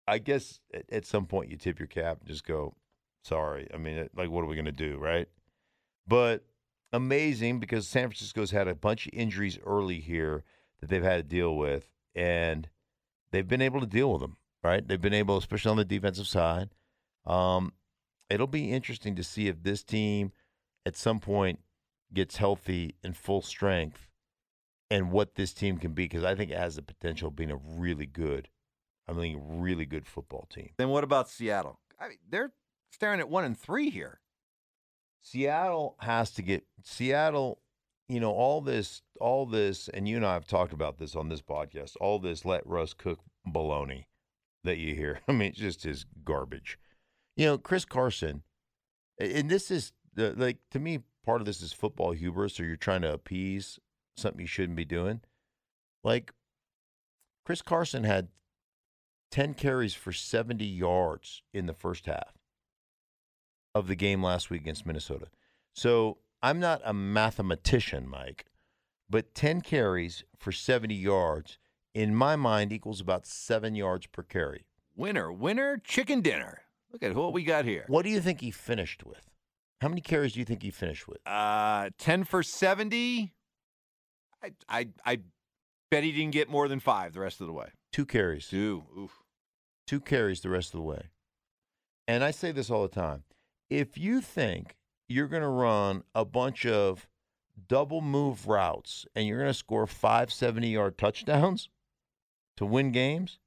I 0.08 0.18
guess 0.18 0.60
at, 0.74 0.86
at 0.92 1.06
some 1.06 1.26
point 1.26 1.50
you 1.50 1.58
tip 1.58 1.80
your 1.80 1.88
cap 1.88 2.20
and 2.20 2.28
just 2.28 2.46
go, 2.46 2.76
sorry. 3.24 3.68
I 3.74 3.78
mean, 3.78 4.10
like, 4.16 4.30
what 4.30 4.44
are 4.44 4.48
we 4.48 4.56
going 4.56 4.66
to 4.66 4.72
do, 4.72 4.98
right? 4.98 5.28
But 6.08 6.44
amazing 6.92 7.60
because 7.60 7.88
San 7.88 8.10
Francisco's 8.10 8.52
had 8.52 8.68
a 8.68 8.76
bunch 8.76 9.08
of 9.08 9.14
injuries 9.14 9.58
early 9.66 10.00
here 10.00 10.44
that 10.80 10.90
they've 10.90 11.04
had 11.04 11.18
to 11.18 11.24
deal 11.24 11.56
with, 11.56 11.90
and 12.14 12.70
they've 13.32 13.48
been 13.48 13.62
able 13.62 13.80
to 13.80 13.88
deal 13.88 14.12
with 14.12 14.22
them, 14.22 14.38
right? 14.64 14.88
They've 14.88 15.02
been 15.02 15.14
able, 15.14 15.38
especially 15.38 15.72
on 15.72 15.78
the 15.78 15.86
defensive 15.86 16.28
side. 16.28 16.70
Um, 17.26 17.74
it'll 18.30 18.48
be 18.48 18.72
interesting 18.72 19.16
to 19.16 19.24
see 19.24 19.48
if 19.48 19.64
this 19.64 19.84
team 19.84 20.32
at 20.86 20.98
some 20.98 21.20
point 21.20 21.60
gets 22.14 22.38
healthy 22.38 22.96
and 23.04 23.16
full 23.18 23.42
strength 23.42 24.08
and 24.92 25.12
what 25.12 25.36
this 25.36 25.54
team 25.54 25.78
can 25.78 25.94
be 25.94 26.04
because 26.04 26.24
I 26.24 26.36
think 26.36 26.52
it 26.52 26.58
has 26.58 26.76
the 26.76 26.82
potential 26.82 27.30
of 27.30 27.36
being 27.36 27.52
a 27.52 27.56
really 27.56 28.06
good, 28.06 28.50
I 29.08 29.14
mean, 29.14 29.42
really 29.60 29.86
good 29.86 30.08
football 30.08 30.48
team. 30.52 30.70
Then 30.78 30.90
what 30.90 31.04
about 31.04 31.30
Seattle? 31.30 31.80
I 32.00 32.10
mean, 32.10 32.18
they're 32.30 32.54
staring 32.92 33.20
at 33.20 33.30
one 33.30 33.44
and 33.44 33.58
three 33.58 33.90
here. 33.90 34.20
Seattle 35.22 35.96
has 36.00 36.32
to 36.32 36.42
get 36.42 36.66
Seattle, 36.84 37.62
you 38.08 38.20
know, 38.20 38.32
all 38.32 38.62
this, 38.62 39.02
all 39.20 39.46
this, 39.46 39.88
and 39.90 40.08
you 40.08 40.18
and 40.18 40.26
I 40.26 40.34
have 40.34 40.48
talked 40.48 40.74
about 40.74 40.98
this 40.98 41.16
on 41.16 41.30
this 41.30 41.42
podcast, 41.42 41.96
all 42.02 42.20
this 42.20 42.46
let 42.46 42.66
Russ 42.68 42.94
cook 42.94 43.20
baloney 43.48 44.06
that 44.64 44.78
you 44.78 44.96
hear. 44.96 45.22
I 45.28 45.32
mean, 45.32 45.50
it's 45.50 45.60
just 45.60 45.86
is 45.86 46.06
garbage. 46.26 46.78
You 47.36 47.46
know, 47.46 47.58
Chris 47.58 47.86
Carson, 47.86 48.44
and 49.20 49.50
this 49.50 49.72
is 49.72 49.94
the 50.14 50.34
like 50.38 50.58
to 50.72 50.80
me, 50.80 51.00
part 51.26 51.42
of 51.42 51.46
this 51.46 51.62
is 51.62 51.74
football 51.74 52.12
hubris, 52.12 52.60
or 52.60 52.66
you're 52.66 52.76
trying 52.76 53.02
to 53.02 53.14
appease 53.14 53.80
something 54.18 54.42
you 54.42 54.48
shouldn't 54.48 54.76
be 54.76 54.86
doing. 54.86 55.22
Like 56.04 56.32
Chris 57.46 57.62
Carson 57.62 58.04
had 58.04 58.28
10 59.34 59.56
carries 59.56 59.96
for 59.96 60.14
70 60.14 60.64
yards 60.64 61.42
in 61.56 61.66
the 61.66 61.74
first 61.74 62.06
half 62.06 62.38
of 63.74 63.88
the 63.88 63.96
game 63.96 64.22
last 64.22 64.52
week 64.52 64.62
against 64.62 64.86
Minnesota. 64.86 65.26
So 65.74 66.20
I'm 66.44 66.60
not 66.60 66.82
a 66.86 66.94
mathematician, 66.94 68.08
Mike, 68.08 68.46
but 69.10 69.34
10 69.34 69.62
carries 69.62 70.24
for 70.38 70.52
70 70.52 70.94
yards 70.94 71.58
in 71.96 72.14
my 72.14 72.36
mind 72.36 72.72
equals 72.72 73.02
about 73.02 73.26
seven 73.26 73.74
yards 73.74 74.06
per 74.06 74.22
carry. 74.22 74.68
Winner, 74.96 75.34
winner, 75.34 75.82
chicken 75.84 76.22
dinner. 76.22 76.62
Look 76.92 77.02
at 77.02 77.16
what 77.16 77.34
we 77.34 77.44
got 77.44 77.66
here. 77.66 77.86
What 77.88 78.04
do 78.04 78.12
you 78.12 78.22
think 78.22 78.40
he 78.40 78.52
finished 78.52 79.04
with? 79.04 79.32
How 79.82 79.90
many 79.90 80.02
carries 80.02 80.34
do 80.34 80.42
you 80.42 80.46
think 80.46 80.62
he 80.62 80.70
finished 80.70 81.08
with? 81.08 81.28
Uh, 81.28 81.90
10 81.98 82.26
for 82.26 82.44
70. 82.44 83.34
I, 84.44 84.52
I, 84.70 84.88
I 85.04 85.20
bet 85.90 86.04
he 86.04 86.12
didn't 86.12 86.34
get 86.34 86.50
more 86.50 86.68
than 86.68 86.80
five 86.80 87.14
the 87.14 87.22
rest 87.22 87.42
of 87.42 87.48
the 87.48 87.54
way. 87.54 87.70
Two 87.92 88.06
carries. 88.06 88.48
Two. 88.48 88.84
Oof. 88.96 89.23
Two 89.88 90.00
carries 90.00 90.42
the 90.42 90.50
rest 90.50 90.74
of 90.74 90.80
the 90.80 90.86
way. 90.86 91.10
And 92.08 92.24
I 92.24 92.32
say 92.32 92.52
this 92.52 92.70
all 92.70 92.82
the 92.82 92.88
time. 92.88 93.24
If 93.70 93.98
you 93.98 94.22
think 94.22 94.76
you're 95.08 95.28
going 95.28 95.42
to 95.42 95.48
run 95.48 96.04
a 96.14 96.26
bunch 96.26 96.66
of 96.66 97.08
double 97.68 98.02
move 98.02 98.48
routes 98.48 99.06
and 99.16 99.28
you're 99.28 99.40
going 99.40 99.50
to 99.50 99.54
score 99.54 99.88
five 99.88 100.32
70 100.32 100.68
yard 100.70 100.98
touchdowns 100.98 101.70
to 102.58 102.66
win 102.66 102.92
games, 102.92 103.40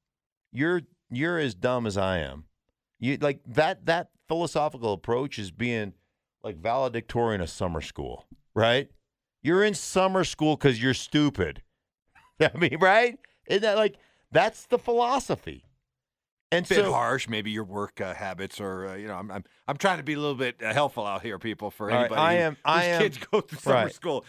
you're 0.53 0.83
you're 1.11 1.38
as 1.38 1.55
dumb 1.55 1.87
as 1.87 1.96
I 1.96 2.18
am. 2.18 2.44
You 2.99 3.18
like 3.20 3.40
that 3.46 3.87
that 3.87 4.11
philosophical 4.29 4.92
approach 4.92 5.38
is 5.38 5.51
being 5.51 5.92
like 6.42 6.57
valedictorian 6.57 7.40
of 7.40 7.51
summer 7.51 7.81
school, 7.81 8.27
right? 8.55 8.90
You're 9.42 9.64
in 9.64 9.75
summer 9.75 10.25
school 10.25 10.57
because 10.57 10.83
you're 10.83 10.94
stupid. 10.94 11.62
I 12.40 12.57
mean, 12.57 12.79
right? 12.81 13.18
Isn't 13.46 13.62
that 13.62 13.77
like 13.77 13.96
that's 14.33 14.66
the 14.66 14.79
philosophy? 14.79 15.64
And 16.53 16.67
Bit 16.69 16.77
so, 16.85 16.93
harsh, 16.93 17.29
maybe 17.29 17.51
your 17.51 17.65
work 17.65 18.01
uh, 18.01 18.15
habits, 18.15 18.61
or 18.61 18.87
uh, 18.91 18.95
you 18.95 19.09
know, 19.09 19.15
I'm, 19.17 19.31
I'm 19.33 19.45
I'm 19.67 19.77
trying 19.77 19.99
to 19.99 20.05
be 20.05 20.13
a 20.13 20.19
little 20.19 20.37
bit 20.37 20.63
uh, 20.63 20.73
helpful 20.73 21.05
out 21.05 21.23
here, 21.23 21.39
people. 21.41 21.73
For 21.73 21.91
All 21.91 21.97
right, 21.97 22.01
anybody, 22.03 22.21
I 22.23 22.35
who- 22.37 22.41
am- 22.43 22.57
I 22.65 22.85
am. 22.85 23.03
kids 23.03 23.19
go 23.19 23.41
to 23.41 23.57
summer 23.61 23.75
right. 23.85 23.93
school. 23.95 24.25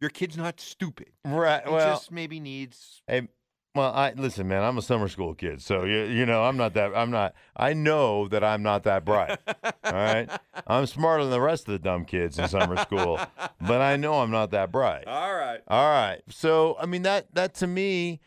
Your 0.00 0.10
kid's 0.10 0.36
not 0.36 0.58
stupid. 0.60 1.10
right? 1.24 1.62
He 1.64 1.72
Well, 1.72 1.94
just 1.94 2.10
maybe 2.10 2.40
needs 2.40 3.02
hey, 3.06 3.28
Well, 3.76 3.92
I 3.94 4.12
listen, 4.16 4.48
man. 4.48 4.64
I'm 4.64 4.76
a 4.76 4.82
summer 4.82 5.06
school 5.06 5.34
kid, 5.36 5.62
so 5.62 5.84
you, 5.84 6.02
you 6.02 6.26
know 6.26 6.42
I'm 6.42 6.56
not 6.56 6.74
that. 6.74 6.96
I'm 6.96 7.12
not. 7.12 7.34
I 7.56 7.74
know 7.74 8.26
that 8.26 8.42
I'm 8.42 8.64
not 8.64 8.82
that 8.82 9.04
bright. 9.04 9.38
all 9.84 9.92
right, 9.92 10.28
I'm 10.66 10.86
smarter 10.86 11.22
than 11.22 11.30
the 11.30 11.40
rest 11.40 11.68
of 11.68 11.72
the 11.74 11.78
dumb 11.78 12.04
kids 12.06 12.40
in 12.40 12.48
summer 12.48 12.76
school, 12.78 13.20
but 13.60 13.80
I 13.80 13.94
know 13.96 14.14
I'm 14.20 14.32
not 14.32 14.50
that 14.50 14.72
bright. 14.72 15.04
All 15.06 15.32
right. 15.32 15.60
All 15.68 15.88
right. 15.90 16.22
So, 16.28 16.76
I 16.80 16.86
mean 16.86 17.02
that 17.02 17.32
that 17.36 17.54
to 17.56 17.68
me, 17.68 18.20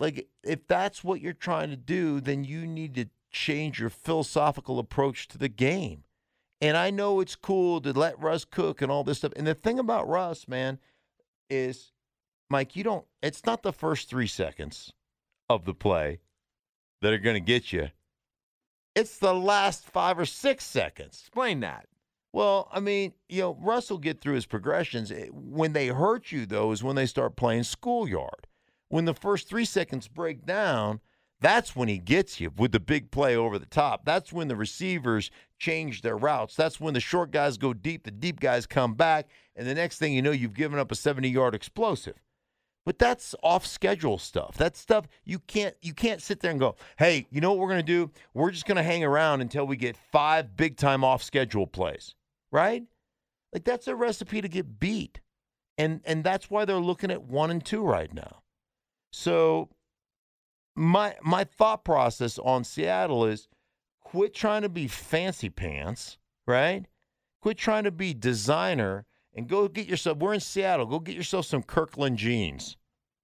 like 0.00 0.28
if 0.42 0.66
that's 0.66 1.04
what 1.04 1.20
you're 1.20 1.32
trying 1.32 1.70
to 1.70 1.76
do, 1.76 2.20
then 2.20 2.42
you 2.42 2.66
need 2.66 2.94
to 2.96 3.04
change 3.30 3.78
your 3.78 3.90
philosophical 3.90 4.80
approach 4.80 5.28
to 5.28 5.38
the 5.38 5.48
game. 5.48 6.02
And 6.60 6.76
I 6.76 6.90
know 6.90 7.20
it's 7.20 7.36
cool 7.36 7.80
to 7.82 7.92
let 7.92 8.18
Russ 8.18 8.44
cook 8.44 8.82
and 8.82 8.90
all 8.90 9.04
this 9.04 9.18
stuff. 9.18 9.32
And 9.36 9.46
the 9.46 9.54
thing 9.54 9.78
about 9.78 10.08
Russ, 10.08 10.48
man, 10.48 10.78
is 11.48 11.92
Mike, 12.48 12.74
you 12.74 12.82
don't 12.82 13.04
it's 13.22 13.46
not 13.46 13.62
the 13.62 13.72
first 13.72 14.08
3 14.08 14.26
seconds 14.26 14.92
of 15.48 15.64
the 15.64 15.74
play 15.74 16.20
that 17.02 17.12
are 17.12 17.18
going 17.18 17.34
to 17.34 17.40
get 17.40 17.72
you. 17.72 17.90
It's 18.94 19.18
the 19.18 19.34
last 19.34 19.84
5 19.84 20.18
or 20.18 20.26
6 20.26 20.64
seconds. 20.64 21.20
Explain 21.20 21.60
that. 21.60 21.86
Well, 22.32 22.68
I 22.72 22.80
mean, 22.80 23.12
you 23.28 23.40
know, 23.42 23.58
Russ 23.60 23.90
will 23.90 23.98
get 23.98 24.20
through 24.20 24.34
his 24.34 24.46
progressions. 24.46 25.12
When 25.32 25.72
they 25.72 25.88
hurt 25.88 26.32
you, 26.32 26.46
though, 26.46 26.72
is 26.72 26.82
when 26.82 26.96
they 26.96 27.06
start 27.06 27.36
playing 27.36 27.64
schoolyard. 27.64 28.46
When 28.90 29.06
the 29.06 29.14
first 29.14 29.48
three 29.48 29.64
seconds 29.64 30.08
break 30.08 30.44
down, 30.44 31.00
that's 31.40 31.74
when 31.74 31.88
he 31.88 31.96
gets 31.96 32.40
you 32.40 32.52
with 32.56 32.72
the 32.72 32.80
big 32.80 33.10
play 33.10 33.34
over 33.34 33.58
the 33.58 33.66
top. 33.66 34.04
That's 34.04 34.32
when 34.32 34.48
the 34.48 34.56
receivers 34.56 35.30
change 35.58 36.02
their 36.02 36.16
routes. 36.16 36.54
That's 36.54 36.78
when 36.78 36.92
the 36.92 37.00
short 37.00 37.30
guys 37.30 37.56
go 37.56 37.72
deep, 37.72 38.04
the 38.04 38.10
deep 38.10 38.40
guys 38.40 38.66
come 38.66 38.94
back, 38.94 39.28
and 39.56 39.66
the 39.66 39.74
next 39.74 39.98
thing 39.98 40.12
you 40.12 40.22
know, 40.22 40.32
you've 40.32 40.54
given 40.54 40.78
up 40.78 40.92
a 40.92 40.96
70 40.96 41.28
yard 41.30 41.54
explosive. 41.54 42.16
But 42.84 42.98
that's 42.98 43.34
off 43.42 43.64
schedule 43.64 44.18
stuff. 44.18 44.56
That 44.56 44.76
stuff 44.76 45.06
you 45.24 45.38
can't 45.38 45.76
you 45.82 45.94
can't 45.94 46.20
sit 46.20 46.40
there 46.40 46.50
and 46.50 46.58
go, 46.58 46.76
"Hey, 46.98 47.26
you 47.30 47.40
know 47.40 47.50
what 47.50 47.58
we're 47.60 47.68
going 47.68 47.86
to 47.86 47.92
do? 47.92 48.10
We're 48.34 48.50
just 48.50 48.66
going 48.66 48.76
to 48.76 48.82
hang 48.82 49.04
around 49.04 49.42
until 49.42 49.66
we 49.66 49.76
get 49.76 49.96
five 49.96 50.56
big 50.56 50.76
time 50.76 51.04
off 51.04 51.22
schedule 51.22 51.66
plays." 51.66 52.14
Right? 52.50 52.84
Like 53.52 53.64
that's 53.64 53.86
a 53.86 53.94
recipe 53.94 54.40
to 54.40 54.48
get 54.48 54.80
beat. 54.80 55.20
And 55.78 56.00
and 56.04 56.24
that's 56.24 56.50
why 56.50 56.64
they're 56.64 56.78
looking 56.78 57.10
at 57.10 57.22
1 57.22 57.50
and 57.50 57.64
2 57.64 57.82
right 57.82 58.12
now. 58.12 58.42
So 59.12 59.68
my 60.74 61.16
my 61.22 61.44
thought 61.44 61.84
process 61.84 62.38
on 62.38 62.64
Seattle 62.64 63.26
is 63.26 63.48
quit 64.00 64.34
trying 64.34 64.62
to 64.62 64.68
be 64.68 64.86
fancy 64.88 65.50
pants, 65.50 66.18
right? 66.46 66.86
Quit 67.42 67.58
trying 67.58 67.84
to 67.84 67.90
be 67.90 68.14
designer 68.14 69.06
and 69.34 69.48
go 69.48 69.68
get 69.68 69.86
yourself. 69.86 70.18
We're 70.18 70.34
in 70.34 70.40
Seattle. 70.40 70.86
Go 70.86 70.98
get 70.98 71.16
yourself 71.16 71.46
some 71.46 71.62
Kirkland 71.62 72.18
jeans. 72.18 72.76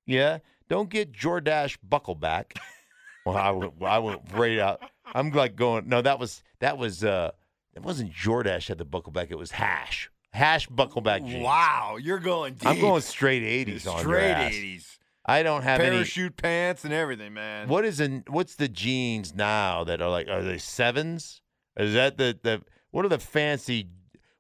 Yeah, 0.07 0.39
don't 0.69 0.91
get 0.91 1.13
Jordache 1.13 1.79
buckleback. 1.89 2.59
well, 3.27 3.37
I 3.37 3.51
went, 3.51 3.75
I 3.83 3.99
went 3.99 4.21
right 4.33 4.59
out. 4.59 4.81
I'm 5.15 5.31
like 5.31 5.57
going. 5.57 5.89
No, 5.89 6.03
that 6.03 6.19
was 6.19 6.43
that 6.61 6.79
was 6.79 7.05
uh, 7.05 7.33
it 7.75 7.83
wasn't 7.83 8.13
Jordache 8.13 8.69
had 8.69 8.79
the 8.79 8.87
buckleback. 8.87 9.31
It 9.31 9.39
was 9.39 9.51
Hash. 9.53 10.11
Hash 10.33 10.69
buckleback 10.69 11.27
jeans. 11.27 11.45
Wow, 11.45 11.97
you're 12.01 12.19
going 12.19 12.55
deep. 12.55 12.67
I'm 12.67 12.81
going 12.81 13.01
straight 13.01 13.43
80s 13.43 13.87
on 13.87 13.95
your 13.95 14.05
straight 14.05 14.31
ass. 14.31 14.53
80s. 14.53 14.99
I 15.27 15.43
don't 15.43 15.63
have 15.63 15.81
any. 15.81 15.97
Parachute 15.97 16.37
pants 16.37 16.85
and 16.85 16.95
everything, 16.95 17.35
man. 17.35 17.69
What 17.69 17.85
is 17.85 18.01
in 18.01 18.25
what's 18.29 18.55
the 18.55 18.69
jeans 18.69 19.35
now 19.35 19.85
that 19.85 20.01
are 20.01 20.09
like 20.09 20.29
are 20.29 20.43
they 20.43 20.59
sevens? 20.59 21.43
Is 21.77 21.95
that 21.95 22.17
the 22.17 22.39
the 22.43 22.63
what 22.93 23.05
are 23.05 23.09
the 23.09 23.19
fancy 23.19 23.89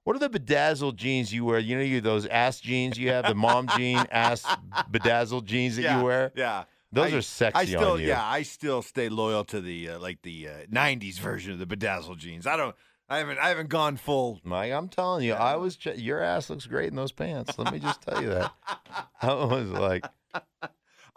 what 0.05 0.14
are 0.14 0.20
the 0.20 0.29
bedazzled 0.29 0.96
jeans 0.96 1.35
you 1.35 1.44
wear? 1.44 1.59
You 1.59 1.77
know 1.77 1.83
you 1.83 2.01
those 2.01 2.27
ass 2.27 2.61
jeans 2.61 2.96
you 2.96 3.09
have, 3.11 3.27
the 3.27 3.35
mom 3.35 3.66
jean 3.77 3.99
ass 4.12 4.46
bedazzled 4.88 5.46
jeans 5.46 5.75
that 5.77 5.83
yeah, 5.83 5.99
you 5.99 6.05
wear? 6.05 6.33
Yeah. 6.37 6.64
Those 6.92 7.12
I- 7.12 7.16
are 7.16 7.22
sexy 7.22 7.59
I 7.59 7.64
still, 7.64 7.92
on 7.92 8.01
you. 8.01 8.07
yeah, 8.07 8.25
I 8.25 8.42
still 8.42 8.83
stay 8.83 9.09
loyal 9.09 9.44
to 9.46 9.61
the 9.61 9.90
uh, 9.90 9.99
like 9.99 10.22
the 10.22 10.49
uh, 10.49 10.53
'90s 10.72 11.18
version 11.18 11.53
of 11.53 11.59
the 11.59 11.66
bedazzled 11.66 12.18
jeans. 12.18 12.46
I 12.46 12.57
don't, 12.57 12.77
I 13.09 13.18
haven't, 13.18 13.38
I 13.38 13.49
haven't 13.49 13.68
gone 13.68 13.96
full. 13.96 14.40
Mike, 14.44 14.72
I'm 14.72 14.88
telling 14.88 15.25
you, 15.25 15.35
I 15.35 15.57
was 15.57 15.77
ch- 15.77 15.96
your 15.96 16.22
ass 16.22 16.49
looks 16.49 16.66
great 16.66 16.88
in 16.88 16.94
those 16.96 17.11
pants. 17.12 17.59
Let 17.59 17.72
me 17.72 17.81
just 17.81 18.03
tell 18.03 18.22
you 18.22 18.29
that. 18.29 18.53
I 19.22 19.35
was 19.35 19.68
like, 19.70 20.07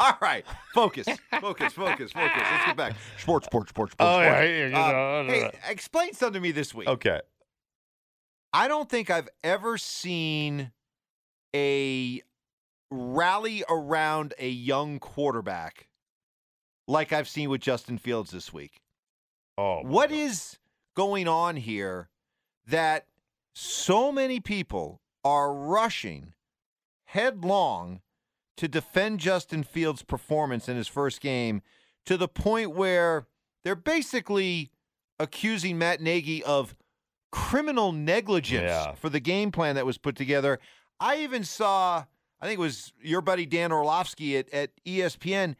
All 0.02 0.17
right, 0.22 0.45
focus, 0.74 1.08
focus, 1.41 1.74
focus, 1.74 2.12
focus. 2.12 2.12
Let's 2.15 2.65
get 2.67 2.78
back. 2.78 2.95
Sports, 3.17 3.48
sports, 3.48 3.69
sports, 3.69 3.91
sports. 3.91 3.95
Oh, 4.00 4.22
yeah, 4.22 4.36
sports. 4.36 4.72
yeah, 4.72 4.88
Uh, 4.88 4.91
know, 5.24 5.26
hey, 5.28 5.52
explain 5.67 6.13
something 6.13 6.36
to 6.36 6.39
me 6.39 6.52
this 6.52 6.74
week. 6.74 6.88
okay, 6.88 7.19
I 8.54 8.67
don't 8.69 8.89
think 8.89 9.10
I've 9.10 9.28
ever 9.43 9.78
seen 9.78 10.72
a 11.54 12.22
rally 12.89 13.63
around 13.69 14.34
a 14.39 14.50
young 14.50 15.00
quarterback 15.00 15.89
like 16.88 17.12
I've 17.13 17.28
seen 17.28 17.50
with 17.50 17.62
Justin 17.62 17.98
Fields 17.98 18.32
this 18.32 18.54
week. 18.54 18.82
oh, 19.58 19.82
What 19.82 20.12
is 20.12 20.58
going 20.95 21.28
on 21.28 21.56
here 21.58 22.10
that 22.65 23.06
so 23.54 24.12
many 24.12 24.39
people 24.39 25.02
are 25.26 25.54
rushing 25.54 26.34
headlong 27.06 28.02
to 28.60 28.67
defend 28.67 29.19
Justin 29.19 29.63
Fields' 29.63 30.04
performance 30.04 30.69
in 30.69 30.78
his 30.78 30.88
first 30.88 31.19
game 31.22 31.62
to 32.06 32.15
the 32.17 32.28
point 32.28 32.76
where 32.76 33.26
they're 33.63 33.76
basically 33.76 34.72
accusing 35.19 35.78
Matt 35.78 36.02
Nagy 36.02 36.43
of 36.43 36.76
criminal 37.32 37.91
negligence 37.91 38.63
Yeah. 38.63 38.93
for 38.93 39.10
the 39.10 39.19
game 39.19 39.52
plan 39.52 39.76
that 39.76 39.86
was 39.86 39.98
put 39.98 40.15
together. 40.15 40.60
I 41.00 41.17
even 41.17 41.43
saw, 41.43 42.04
I 42.41 42.45
think 42.45 42.58
it 42.58 42.62
was 42.62 42.93
your 43.02 43.22
buddy 43.22 43.45
Dan 43.45 43.72
Orlovsky 43.72 44.38
at, 44.38 44.50
at 44.54 44.72
ESPN 44.86 45.56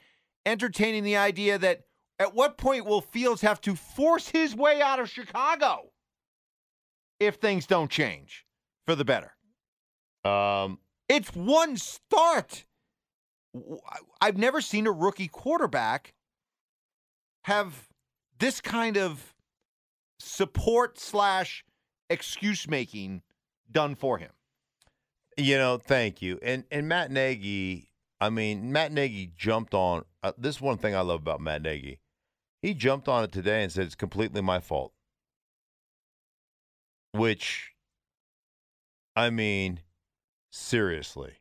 entertaining 0.46 1.04
the 1.04 1.18
idea 1.18 1.58
that 1.58 1.82
at 2.18 2.34
what 2.36 2.58
point 2.58 2.86
will 2.86 3.02
Fields 3.02 3.42
have 3.42 3.62
to 3.62 3.76
force 3.76 4.30
his 4.30 4.56
way 4.56 4.82
out 4.82 5.00
of 5.00 5.10
Chicago 5.10 5.92
if 7.20 7.36
things 7.36 7.66
don't 7.66 7.92
change 7.92 8.46
for 8.86 8.96
the 8.96 9.06
better? 9.06 9.32
um 10.26 10.80
It's 11.08 11.30
one 11.34 11.78
start. 11.78 12.66
I've 14.22 14.38
never 14.38 14.62
seen 14.62 14.88
a 14.88 14.92
rookie 14.92 15.28
quarterback 15.28 16.14
have 17.44 17.88
this 18.38 18.62
kind 18.62 18.98
of 18.98 19.34
support 20.20 21.00
slash 21.00 21.64
excuse 22.10 22.68
making 22.68 23.22
done 23.72 23.96
for 23.96 24.18
him. 24.18 24.32
You 25.38 25.58
know, 25.58 25.78
thank 25.78 26.22
you. 26.22 26.40
And 26.42 26.66
and 26.70 26.88
Matt 26.88 27.12
Nagy, 27.12 27.90
I 28.20 28.30
mean, 28.30 28.72
Matt 28.72 28.92
Nagy 28.92 29.32
jumped 29.38 29.74
on 29.74 30.04
uh, 30.22 30.34
this 30.38 30.60
one 30.60 30.78
thing 30.78 30.96
I 30.96 31.02
love 31.02 31.22
about 31.22 31.42
Matt 31.42 31.62
Nagy. 31.62 32.00
He 32.62 32.74
jumped 32.74 33.08
on 33.08 33.24
it 33.24 33.32
today 33.32 33.64
and 33.64 33.72
said 33.72 33.86
it's 33.86 33.96
completely 33.96 34.42
my 34.42 34.60
fault. 34.60 34.92
Which 37.14 37.72
I 39.16 39.30
mean, 39.30 39.82
seriously. 40.52 41.34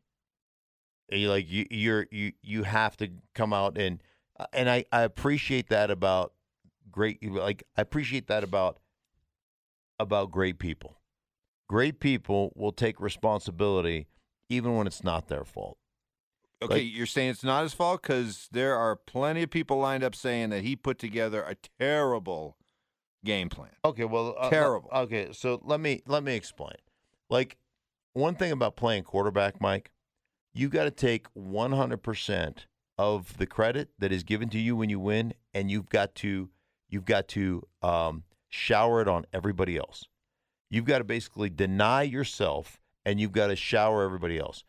You 1.11 1.29
like 1.29 1.49
you 1.49 1.65
you're 1.71 2.07
you 2.11 2.33
you 2.41 2.63
have 2.63 2.95
to 2.97 3.09
come 3.33 3.53
out 3.53 3.77
and 3.77 4.01
uh, 4.39 4.45
and 4.53 4.69
I 4.69 4.85
I 4.91 5.01
appreciate 5.03 5.69
that 5.69 5.89
about 5.91 6.33
great 6.91 7.23
like 7.31 7.63
I 7.77 7.81
appreciate 7.81 8.27
that 8.27 8.43
about 8.43 8.79
about 9.99 10.31
great 10.31 10.59
people 10.59 10.97
great 11.67 11.99
people 11.99 12.51
will 12.55 12.71
take 12.71 12.99
responsibility 12.99 14.07
even 14.49 14.75
when 14.75 14.87
it's 14.87 15.03
not 15.03 15.27
their 15.27 15.43
fault. 15.43 15.77
Okay, 16.61 16.73
Like- 16.73 16.83
you're 16.93 17.05
saying 17.05 17.29
it's 17.29 17.43
not 17.43 17.61
his 17.63 17.73
fault 17.73 18.01
because 18.01 18.49
there 18.51 18.75
are 18.75 18.95
plenty 18.95 19.43
of 19.43 19.51
people 19.51 19.77
lined 19.77 20.03
up 20.03 20.15
saying 20.15 20.49
that 20.49 20.63
he 20.63 20.75
put 20.75 20.97
together 20.97 21.43
a 21.43 21.55
terrible 21.79 22.57
game 23.23 23.47
plan. 23.49 23.69
Okay, 23.85 24.03
well, 24.05 24.35
uh, 24.37 24.49
Terrible. 24.49 24.89
okay, 24.91 25.29
so 25.31 25.61
let 25.63 25.79
me 25.79 26.01
let 26.07 26.23
me 26.23 26.35
explain. 26.35 26.75
Like 27.29 27.57
one 28.13 28.33
thing 28.35 28.51
about 28.51 28.75
playing 28.75 29.03
quarterback, 29.03 29.61
Mike, 29.61 29.91
you 30.59 30.67
got 30.67 30.83
to 30.83 30.91
take 30.91 31.33
100% 31.35 32.57
of 32.97 33.37
the 33.37 33.45
credit 33.45 33.89
that 33.97 34.11
is 34.11 34.23
given 34.23 34.49
to 34.49 34.59
you 34.59 34.75
when 34.75 34.89
you 34.89 34.99
win 34.99 35.33
and 35.53 35.71
you've 35.71 35.89
got 35.89 36.13
to 36.15 36.49
you've 36.89 37.05
got 37.05 37.29
to 37.29 37.65
um, 37.81 38.23
shower 38.49 39.01
it 39.01 39.07
on 39.07 39.25
everybody 39.31 39.77
else. 39.77 40.05
You've 40.69 40.85
got 40.85 40.97
to 40.97 41.05
basically 41.05 41.49
deny 41.49 42.01
yourself 42.03 42.81
and 43.05 43.21
you've 43.21 43.31
got 43.31 43.47
to 43.47 43.55
shower 43.55 44.03
everybody 44.03 44.37
else. 44.37 44.65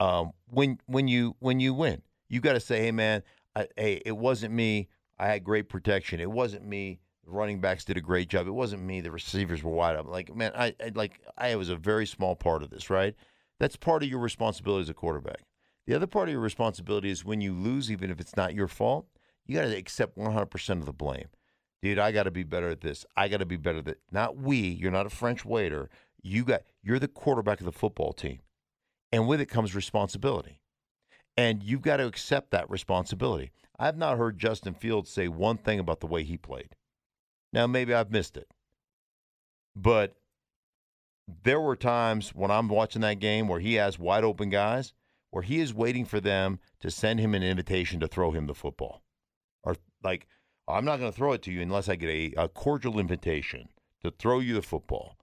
Um, 0.00 0.32
when 0.48 0.78
when 0.86 1.06
you 1.06 1.36
when 1.38 1.60
you 1.60 1.74
win, 1.74 2.02
you 2.28 2.40
got 2.40 2.54
to 2.54 2.60
say, 2.60 2.80
"Hey 2.80 2.90
man, 2.90 3.22
I, 3.54 3.68
hey, 3.76 4.02
it 4.04 4.16
wasn't 4.16 4.54
me. 4.54 4.88
I 5.18 5.26
had 5.26 5.44
great 5.44 5.68
protection. 5.68 6.18
It 6.18 6.30
wasn't 6.30 6.64
me. 6.66 6.98
Running 7.26 7.60
backs 7.60 7.84
did 7.84 7.96
a 7.96 8.00
great 8.00 8.28
job. 8.28 8.46
It 8.46 8.52
wasn't 8.52 8.82
me. 8.82 9.00
The 9.00 9.10
receivers 9.10 9.62
were 9.62 9.72
wide 9.72 9.96
open. 9.96 10.10
Like, 10.10 10.34
man, 10.34 10.52
I, 10.54 10.74
I 10.82 10.92
like 10.94 11.20
I 11.38 11.54
was 11.56 11.68
a 11.68 11.76
very 11.76 12.06
small 12.06 12.34
part 12.34 12.62
of 12.62 12.70
this, 12.70 12.90
right? 12.90 13.14
That's 13.60 13.76
part 13.76 14.02
of 14.02 14.08
your 14.08 14.18
responsibility 14.18 14.82
as 14.82 14.88
a 14.88 14.94
quarterback. 14.94 15.42
The 15.86 15.94
other 15.94 16.06
part 16.06 16.28
of 16.28 16.32
your 16.32 16.40
responsibility 16.40 17.10
is 17.10 17.24
when 17.24 17.40
you 17.40 17.52
lose, 17.52 17.90
even 17.90 18.10
if 18.10 18.20
it's 18.20 18.36
not 18.36 18.54
your 18.54 18.68
fault, 18.68 19.06
you 19.46 19.56
got 19.56 19.66
to 19.66 19.76
accept 19.76 20.16
100% 20.16 20.70
of 20.70 20.86
the 20.86 20.92
blame. 20.92 21.28
Dude, 21.82 21.98
I 21.98 22.12
got 22.12 22.22
to 22.22 22.30
be 22.30 22.44
better 22.44 22.70
at 22.70 22.80
this. 22.80 23.04
I 23.14 23.28
got 23.28 23.38
to 23.38 23.46
be 23.46 23.58
better 23.58 23.78
at 23.78 23.84
that. 23.84 24.00
Not 24.10 24.38
we. 24.38 24.56
You're 24.56 24.90
not 24.90 25.06
a 25.06 25.10
French 25.10 25.44
waiter. 25.44 25.90
You 26.22 26.44
got. 26.44 26.62
You're 26.82 26.98
the 26.98 27.08
quarterback 27.08 27.60
of 27.60 27.66
the 27.66 27.72
football 27.72 28.14
team, 28.14 28.40
and 29.12 29.28
with 29.28 29.40
it 29.40 29.46
comes 29.50 29.74
responsibility. 29.74 30.62
And 31.36 31.62
you've 31.62 31.82
got 31.82 31.98
to 31.98 32.06
accept 32.06 32.52
that 32.52 32.70
responsibility. 32.70 33.52
I 33.78 33.86
have 33.86 33.98
not 33.98 34.16
heard 34.16 34.38
Justin 34.38 34.72
Fields 34.72 35.10
say 35.10 35.28
one 35.28 35.58
thing 35.58 35.78
about 35.78 36.00
the 36.00 36.06
way 36.06 36.22
he 36.22 36.38
played. 36.38 36.76
Now, 37.52 37.66
maybe 37.66 37.92
I've 37.92 38.10
missed 38.10 38.36
it. 38.36 38.48
But 39.76 40.14
there 41.42 41.60
were 41.60 41.76
times 41.76 42.34
when 42.34 42.50
I'm 42.50 42.68
watching 42.68 43.02
that 43.02 43.18
game 43.18 43.48
where 43.48 43.60
he 43.60 43.74
has 43.74 43.98
wide 43.98 44.24
open 44.24 44.50
guys 44.50 44.92
where 45.30 45.42
he 45.42 45.58
is 45.58 45.74
waiting 45.74 46.04
for 46.04 46.20
them 46.20 46.60
to 46.80 46.90
send 46.90 47.18
him 47.18 47.34
an 47.34 47.42
invitation 47.42 47.98
to 47.98 48.06
throw 48.06 48.30
him 48.30 48.46
the 48.46 48.54
football. 48.54 49.02
Or 49.64 49.74
like, 50.02 50.28
I'm 50.68 50.84
not 50.84 51.00
going 51.00 51.10
to 51.10 51.16
throw 51.16 51.32
it 51.32 51.42
to 51.42 51.52
you 51.52 51.60
unless 51.60 51.88
I 51.88 51.96
get 51.96 52.08
a, 52.08 52.42
a 52.44 52.48
cordial 52.48 53.00
invitation 53.00 53.68
to 54.02 54.12
throw 54.12 54.38
you 54.38 54.54
the 54.54 54.62
football. 54.62 55.16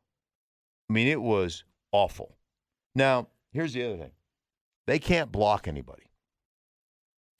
I 0.89 0.93
mean, 0.93 1.07
it 1.07 1.21
was 1.21 1.63
awful. 1.93 2.35
Now, 2.93 3.29
here's 3.53 3.73
the 3.73 3.85
other 3.85 3.97
thing 3.97 4.11
they 4.85 4.99
can't 4.99 5.31
block 5.31 5.67
anybody. 5.67 6.11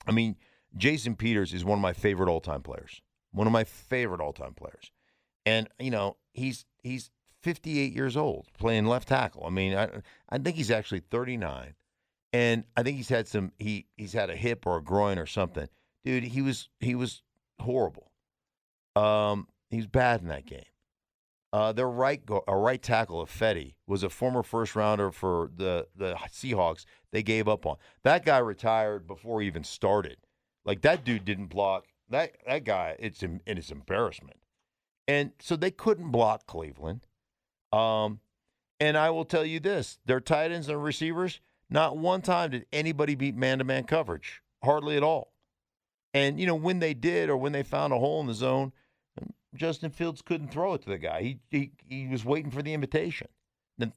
I 0.06 0.12
mean, 0.12 0.36
Jason 0.76 1.14
Peters 1.14 1.52
is 1.52 1.64
one 1.64 1.78
of 1.78 1.82
my 1.82 1.92
favorite 1.92 2.30
all 2.30 2.40
time 2.40 2.62
players. 2.62 3.02
One 3.32 3.46
of 3.46 3.52
my 3.52 3.64
favorite 3.64 4.22
all 4.22 4.32
time 4.32 4.54
players. 4.54 4.90
And, 5.44 5.68
you 5.78 5.90
know, 5.90 6.16
he's 6.32 6.64
he's 6.82 7.10
58 7.42 7.92
years 7.92 8.16
old 8.16 8.48
playing 8.58 8.86
left 8.86 9.08
tackle. 9.08 9.44
I 9.46 9.50
mean, 9.50 9.74
I, 9.74 9.88
I 10.28 10.38
think 10.38 10.56
he's 10.56 10.70
actually 10.70 11.00
39. 11.00 11.74
And 12.32 12.64
I 12.76 12.82
think 12.82 12.96
he's 12.96 13.10
had 13.10 13.28
some 13.28 13.52
he 13.58 13.86
he's 13.96 14.14
had 14.14 14.30
a 14.30 14.36
hip 14.36 14.66
or 14.66 14.78
a 14.78 14.82
groin 14.82 15.18
or 15.18 15.26
something. 15.26 15.68
Dude, 16.04 16.24
he 16.24 16.40
was 16.40 16.70
he 16.80 16.94
was 16.94 17.22
horrible. 17.60 18.10
Um, 18.96 19.48
he 19.70 19.76
was 19.76 19.86
bad 19.86 20.22
in 20.22 20.28
that 20.28 20.46
game. 20.46 20.64
Uh, 21.52 21.70
their 21.72 21.88
right 21.88 22.24
go, 22.24 22.42
a 22.48 22.56
right 22.56 22.82
tackle, 22.82 23.24
Ifedi, 23.26 23.74
was 23.86 24.02
a 24.02 24.08
former 24.08 24.42
first 24.42 24.74
rounder 24.74 25.10
for 25.10 25.50
the 25.54 25.86
the 25.94 26.14
Seahawks. 26.30 26.86
They 27.10 27.22
gave 27.22 27.48
up 27.48 27.66
on 27.66 27.76
that 28.02 28.24
guy. 28.24 28.38
Retired 28.38 29.06
before 29.06 29.42
he 29.42 29.46
even 29.46 29.64
started. 29.64 30.16
Like 30.64 30.80
that 30.82 31.04
dude 31.04 31.26
didn't 31.26 31.48
block 31.48 31.84
that 32.08 32.36
that 32.46 32.64
guy. 32.64 32.96
It's 32.98 33.22
in 33.22 33.42
it's 33.46 33.70
embarrassment. 33.70 34.38
And 35.06 35.32
so 35.40 35.56
they 35.56 35.70
couldn't 35.70 36.10
block 36.10 36.46
Cleveland. 36.46 37.06
Um, 37.72 38.20
and 38.80 38.96
I 38.96 39.10
will 39.10 39.24
tell 39.24 39.44
you 39.44 39.60
this: 39.60 39.98
their 40.04 40.20
tight 40.20 40.50
ends 40.50 40.68
and 40.68 40.82
receivers. 40.82 41.40
Not 41.70 41.96
one 41.96 42.20
time 42.20 42.50
did 42.50 42.66
anybody 42.72 43.14
beat 43.14 43.34
man-to-man 43.34 43.84
coverage. 43.84 44.42
Hardly 44.62 44.96
at 44.96 45.02
all. 45.02 45.32
And 46.12 46.38
you 46.38 46.46
know 46.46 46.54
when 46.54 46.80
they 46.80 46.94
did, 46.94 47.30
or 47.30 47.36
when 47.36 47.52
they 47.52 47.62
found 47.62 47.92
a 47.92 47.98
hole 47.98 48.20
in 48.20 48.26
the 48.26 48.34
zone, 48.34 48.72
Justin 49.54 49.90
Fields 49.90 50.22
couldn't 50.22 50.48
throw 50.48 50.74
it 50.74 50.82
to 50.82 50.90
the 50.90 50.98
guy. 50.98 51.22
He 51.22 51.38
he, 51.50 51.72
he 51.86 52.06
was 52.08 52.24
waiting 52.24 52.50
for 52.50 52.62
the 52.62 52.74
invitation. 52.74 53.28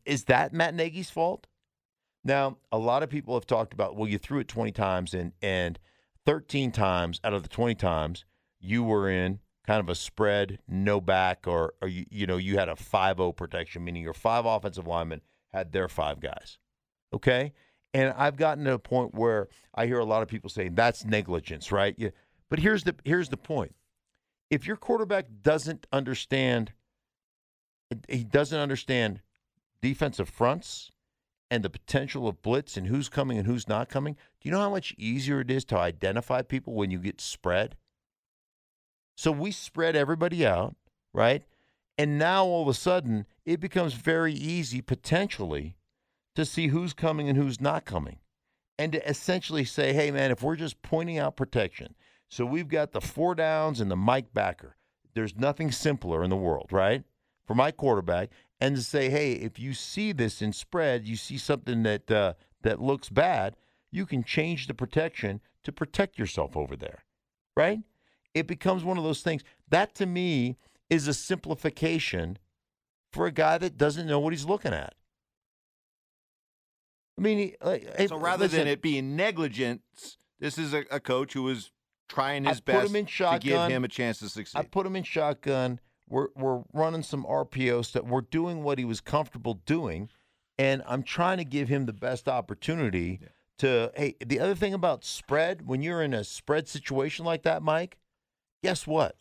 Is 0.06 0.26
that 0.26 0.54
Matt 0.54 0.74
Nagy's 0.74 1.10
fault? 1.10 1.48
Now, 2.24 2.58
a 2.72 2.78
lot 2.78 3.04
of 3.04 3.10
people 3.10 3.36
have 3.36 3.46
talked 3.46 3.72
about, 3.74 3.96
well, 3.96 4.10
you 4.10 4.18
threw 4.18 4.40
it 4.40 4.48
20 4.48 4.72
times 4.72 5.14
and 5.14 5.34
and 5.42 5.78
13 6.26 6.72
times 6.72 7.20
out 7.24 7.34
of 7.34 7.44
the 7.44 7.50
20 7.50 7.76
times 7.76 8.26
you 8.60 8.84
were 8.84 9.10
in 9.10 9.40
kind 9.66 9.80
of 9.80 9.90
a 9.90 9.96
spread, 9.96 10.60
no 10.68 11.02
back, 11.02 11.48
or, 11.48 11.74
or 11.82 11.88
you, 11.88 12.06
you 12.10 12.28
know, 12.28 12.38
you 12.38 12.58
had 12.58 12.70
a 12.70 12.76
5-0 12.76 13.36
protection, 13.36 13.84
meaning 13.84 14.04
your 14.04 14.14
five 14.14 14.46
offensive 14.46 14.88
linemen 14.88 15.22
had 15.54 15.72
their 15.72 15.88
five 15.88 16.20
guys. 16.20 16.58
Okay? 17.14 17.54
And 17.94 18.14
I've 18.18 18.36
gotten 18.36 18.66
to 18.66 18.74
a 18.74 18.80
point 18.80 19.16
where 19.16 19.48
I 19.74 19.86
hear 19.86 20.00
a 20.00 20.06
lot 20.06 20.22
of 20.22 20.28
people 20.28 20.50
saying 20.50 20.76
that's 20.76 21.06
negligence, 21.06 21.72
right? 21.72 21.96
Yeah. 21.98 22.10
But 22.50 22.60
here's 22.60 22.84
the 22.84 22.94
here's 23.06 23.30
the 23.30 23.38
point. 23.38 23.74
If 24.50 24.68
your 24.68 24.76
quarterback 24.76 25.28
doesn't 25.42 25.88
understand 25.94 26.74
he 28.10 28.26
doesn't 28.26 28.60
understand 28.60 29.22
defensive 29.82 30.28
fronts 30.28 30.92
and 31.50 31.64
the 31.64 31.70
potential 31.70 32.28
of 32.28 32.42
blitz 32.42 32.76
and 32.76 32.88
who's 32.88 33.08
coming 33.08 33.38
and 33.38 33.48
who's 33.48 33.70
not 33.70 33.88
coming, 33.88 34.16
do 34.42 34.50
you 34.50 34.52
know 34.52 34.60
how 34.60 34.70
much 34.70 34.94
easier 34.98 35.40
it 35.40 35.50
is 35.50 35.64
to 35.66 35.78
identify 35.78 36.42
people 36.42 36.74
when 36.74 36.92
you 36.92 37.00
get 37.00 37.22
spread? 37.22 37.76
So 39.16 39.32
we 39.32 39.52
spread 39.52 39.96
everybody 39.96 40.46
out, 40.46 40.76
right? 41.14 41.44
And 41.98 42.20
now 42.20 42.46
all 42.46 42.64
of 42.64 42.68
a 42.68 42.74
sudden, 42.74 43.26
it 43.46 43.60
becomes 43.60 43.94
very 43.94 44.34
easy 44.34 44.82
potentially 44.82 45.78
to 46.36 46.46
see 46.46 46.68
who's 46.68 46.94
coming 46.94 47.30
and 47.30 47.38
who's 47.38 47.62
not 47.62 47.86
coming. 47.86 48.20
And 48.78 48.92
to 48.92 49.10
essentially 49.10 49.64
say, 49.64 49.94
hey, 49.94 50.12
man, 50.12 50.32
if 50.32 50.44
we're 50.44 50.58
just 50.58 50.82
pointing 50.82 51.18
out 51.18 51.38
protection, 51.38 51.96
so 52.28 52.46
we've 52.46 52.68
got 52.68 52.92
the 52.92 53.00
four 53.00 53.34
downs 53.34 53.80
and 53.80 53.90
the 53.90 53.96
Mike 53.96 54.34
backer, 54.34 54.76
there's 55.14 55.38
nothing 55.38 55.72
simpler 55.72 56.24
in 56.24 56.30
the 56.30 56.36
world, 56.36 56.68
right? 56.72 57.04
For 57.46 57.56
my 57.56 57.72
quarterback, 57.72 58.32
and 58.60 58.76
to 58.76 58.82
say, 58.82 59.10
hey, 59.10 59.34
if 59.34 59.58
you 59.60 59.74
see 59.74 60.12
this 60.12 60.42
in 60.42 60.52
spread, 60.52 61.08
you 61.08 61.16
see 61.16 61.38
something 61.38 61.84
that 61.84 62.12
uh, 62.12 62.34
that 62.64 62.82
looks 62.82 63.10
bad, 63.10 63.56
you 63.92 64.06
can 64.06 64.24
change 64.24 64.68
the 64.68 64.74
protection 64.74 65.40
to 65.64 65.72
protect 65.72 66.18
yourself 66.20 66.58
over 66.58 66.76
there, 66.76 67.06
right? 67.56 67.80
It 68.36 68.46
becomes 68.46 68.84
one 68.84 68.98
of 68.98 69.04
those 69.04 69.22
things. 69.22 69.44
That 69.70 69.96
to 69.96 70.06
me 70.06 70.58
is 70.90 71.08
a 71.08 71.14
simplification 71.14 72.38
for 73.12 73.26
a 73.26 73.32
guy 73.32 73.58
that 73.58 73.78
doesn't 73.78 74.06
know 74.06 74.20
what 74.20 74.34
he's 74.34 74.46
looking 74.46 74.74
at. 74.74 74.94
I 77.18 77.22
mean, 77.22 77.56
so 77.64 78.18
rather 78.18 78.44
listen, 78.44 78.60
than 78.60 78.68
it 78.68 78.82
being 78.82 79.16
negligence, 79.16 80.18
this 80.40 80.58
is 80.58 80.74
a, 80.74 80.84
a 80.92 81.00
coach 81.00 81.32
who 81.32 81.48
is 81.48 81.72
trying 82.10 82.44
his 82.44 82.58
I 82.58 82.62
best 82.66 83.10
shotgun, 83.10 83.40
to 83.40 83.48
give 83.48 83.72
him 83.72 83.84
a 83.86 83.88
chance 83.88 84.20
to 84.20 84.30
succeed. 84.30 84.60
I 84.60 84.64
put 84.64 84.86
him 84.86 84.98
in 84.98 85.04
shotgun. 85.04 85.80
We're 86.10 86.28
we're 86.36 86.64
running 86.74 87.04
some 87.04 87.24
RPO 87.24 87.86
stuff. 87.86 88.04
We're 88.04 88.22
doing 88.22 88.64
what 88.64 88.78
he 88.78 88.86
was 88.86 89.00
comfortable 89.00 89.56
doing, 89.66 90.10
and 90.60 90.84
I'm 90.86 91.04
trying 91.04 91.38
to 91.38 91.46
give 91.46 91.70
him 91.70 91.86
the 91.86 91.94
best 91.94 92.28
opportunity 92.28 93.20
yeah. 93.22 93.28
to. 93.60 93.92
Hey, 93.96 94.16
the 94.24 94.42
other 94.42 94.56
thing 94.56 94.74
about 94.74 95.06
spread, 95.06 95.66
when 95.66 95.82
you're 95.82 96.02
in 96.02 96.14
a 96.14 96.26
spread 96.26 96.68
situation 96.68 97.24
like 97.24 97.44
that, 97.44 97.64
Mike, 97.64 97.98
guess 98.66 98.88
what? 98.88 99.16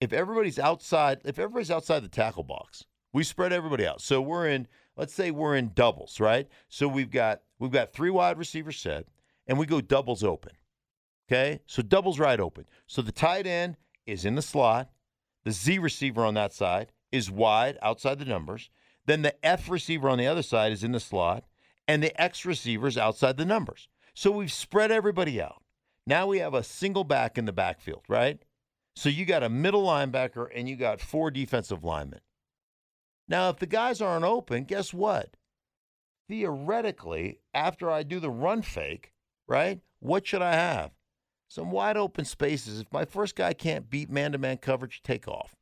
If 0.00 0.12
everybody's 0.12 0.60
outside, 0.60 1.22
if 1.24 1.40
everybody's 1.40 1.72
outside 1.72 2.04
the 2.04 2.08
tackle 2.08 2.44
box, 2.44 2.84
we 3.12 3.24
spread 3.24 3.52
everybody 3.52 3.84
out. 3.84 4.00
So 4.00 4.22
we're 4.22 4.46
in 4.46 4.68
let's 4.96 5.12
say 5.12 5.32
we're 5.32 5.56
in 5.56 5.72
doubles, 5.74 6.20
right? 6.20 6.46
So 6.68 6.86
we've 6.86 7.10
got 7.10 7.40
we've 7.58 7.72
got 7.72 7.92
three 7.92 8.10
wide 8.10 8.38
receivers 8.38 8.78
set, 8.78 9.06
and 9.48 9.58
we 9.58 9.66
go 9.66 9.80
doubles 9.80 10.22
open. 10.22 10.52
Okay, 11.28 11.62
so 11.66 11.82
doubles 11.82 12.20
right 12.20 12.38
open. 12.38 12.66
So 12.86 13.02
the 13.02 13.10
tight 13.10 13.44
end 13.44 13.76
is 14.06 14.24
in 14.24 14.36
the 14.36 14.42
slot. 14.42 14.90
The 15.42 15.50
Z 15.50 15.80
receiver 15.80 16.24
on 16.24 16.34
that 16.34 16.52
side 16.52 16.92
is 17.10 17.28
wide 17.28 17.76
outside 17.82 18.20
the 18.20 18.24
numbers. 18.24 18.70
Then 19.06 19.22
the 19.22 19.34
F 19.44 19.68
receiver 19.68 20.08
on 20.08 20.18
the 20.18 20.28
other 20.28 20.42
side 20.42 20.70
is 20.70 20.84
in 20.84 20.92
the 20.92 21.00
slot, 21.00 21.42
and 21.88 22.04
the 22.04 22.20
X 22.20 22.44
receiver 22.44 22.86
is 22.86 22.96
outside 22.96 23.36
the 23.36 23.44
numbers. 23.44 23.88
So 24.14 24.30
we've 24.30 24.52
spread 24.52 24.92
everybody 24.92 25.42
out. 25.42 25.64
Now 26.06 26.26
we 26.26 26.38
have 26.38 26.54
a 26.54 26.62
single 26.62 27.04
back 27.04 27.38
in 27.38 27.44
the 27.44 27.52
backfield, 27.52 28.02
right? 28.08 28.42
So 28.96 29.08
you 29.08 29.24
got 29.24 29.42
a 29.42 29.48
middle 29.48 29.84
linebacker 29.84 30.48
and 30.54 30.68
you 30.68 30.76
got 30.76 31.00
four 31.00 31.30
defensive 31.30 31.84
linemen. 31.84 32.20
Now, 33.28 33.48
if 33.48 33.58
the 33.58 33.66
guys 33.66 34.00
aren't 34.00 34.24
open, 34.24 34.64
guess 34.64 34.92
what? 34.92 35.36
Theoretically, 36.28 37.38
after 37.54 37.90
I 37.90 38.02
do 38.02 38.18
the 38.18 38.30
run 38.30 38.62
fake, 38.62 39.12
right? 39.48 39.80
What 40.00 40.26
should 40.26 40.42
I 40.42 40.54
have? 40.54 40.90
Some 41.48 41.70
wide 41.70 41.96
open 41.96 42.24
spaces. 42.24 42.80
If 42.80 42.92
my 42.92 43.04
first 43.04 43.36
guy 43.36 43.52
can't 43.52 43.90
beat 43.90 44.10
man 44.10 44.32
to 44.32 44.38
man 44.38 44.58
coverage, 44.58 45.02
take 45.02 45.28
off. 45.28 45.54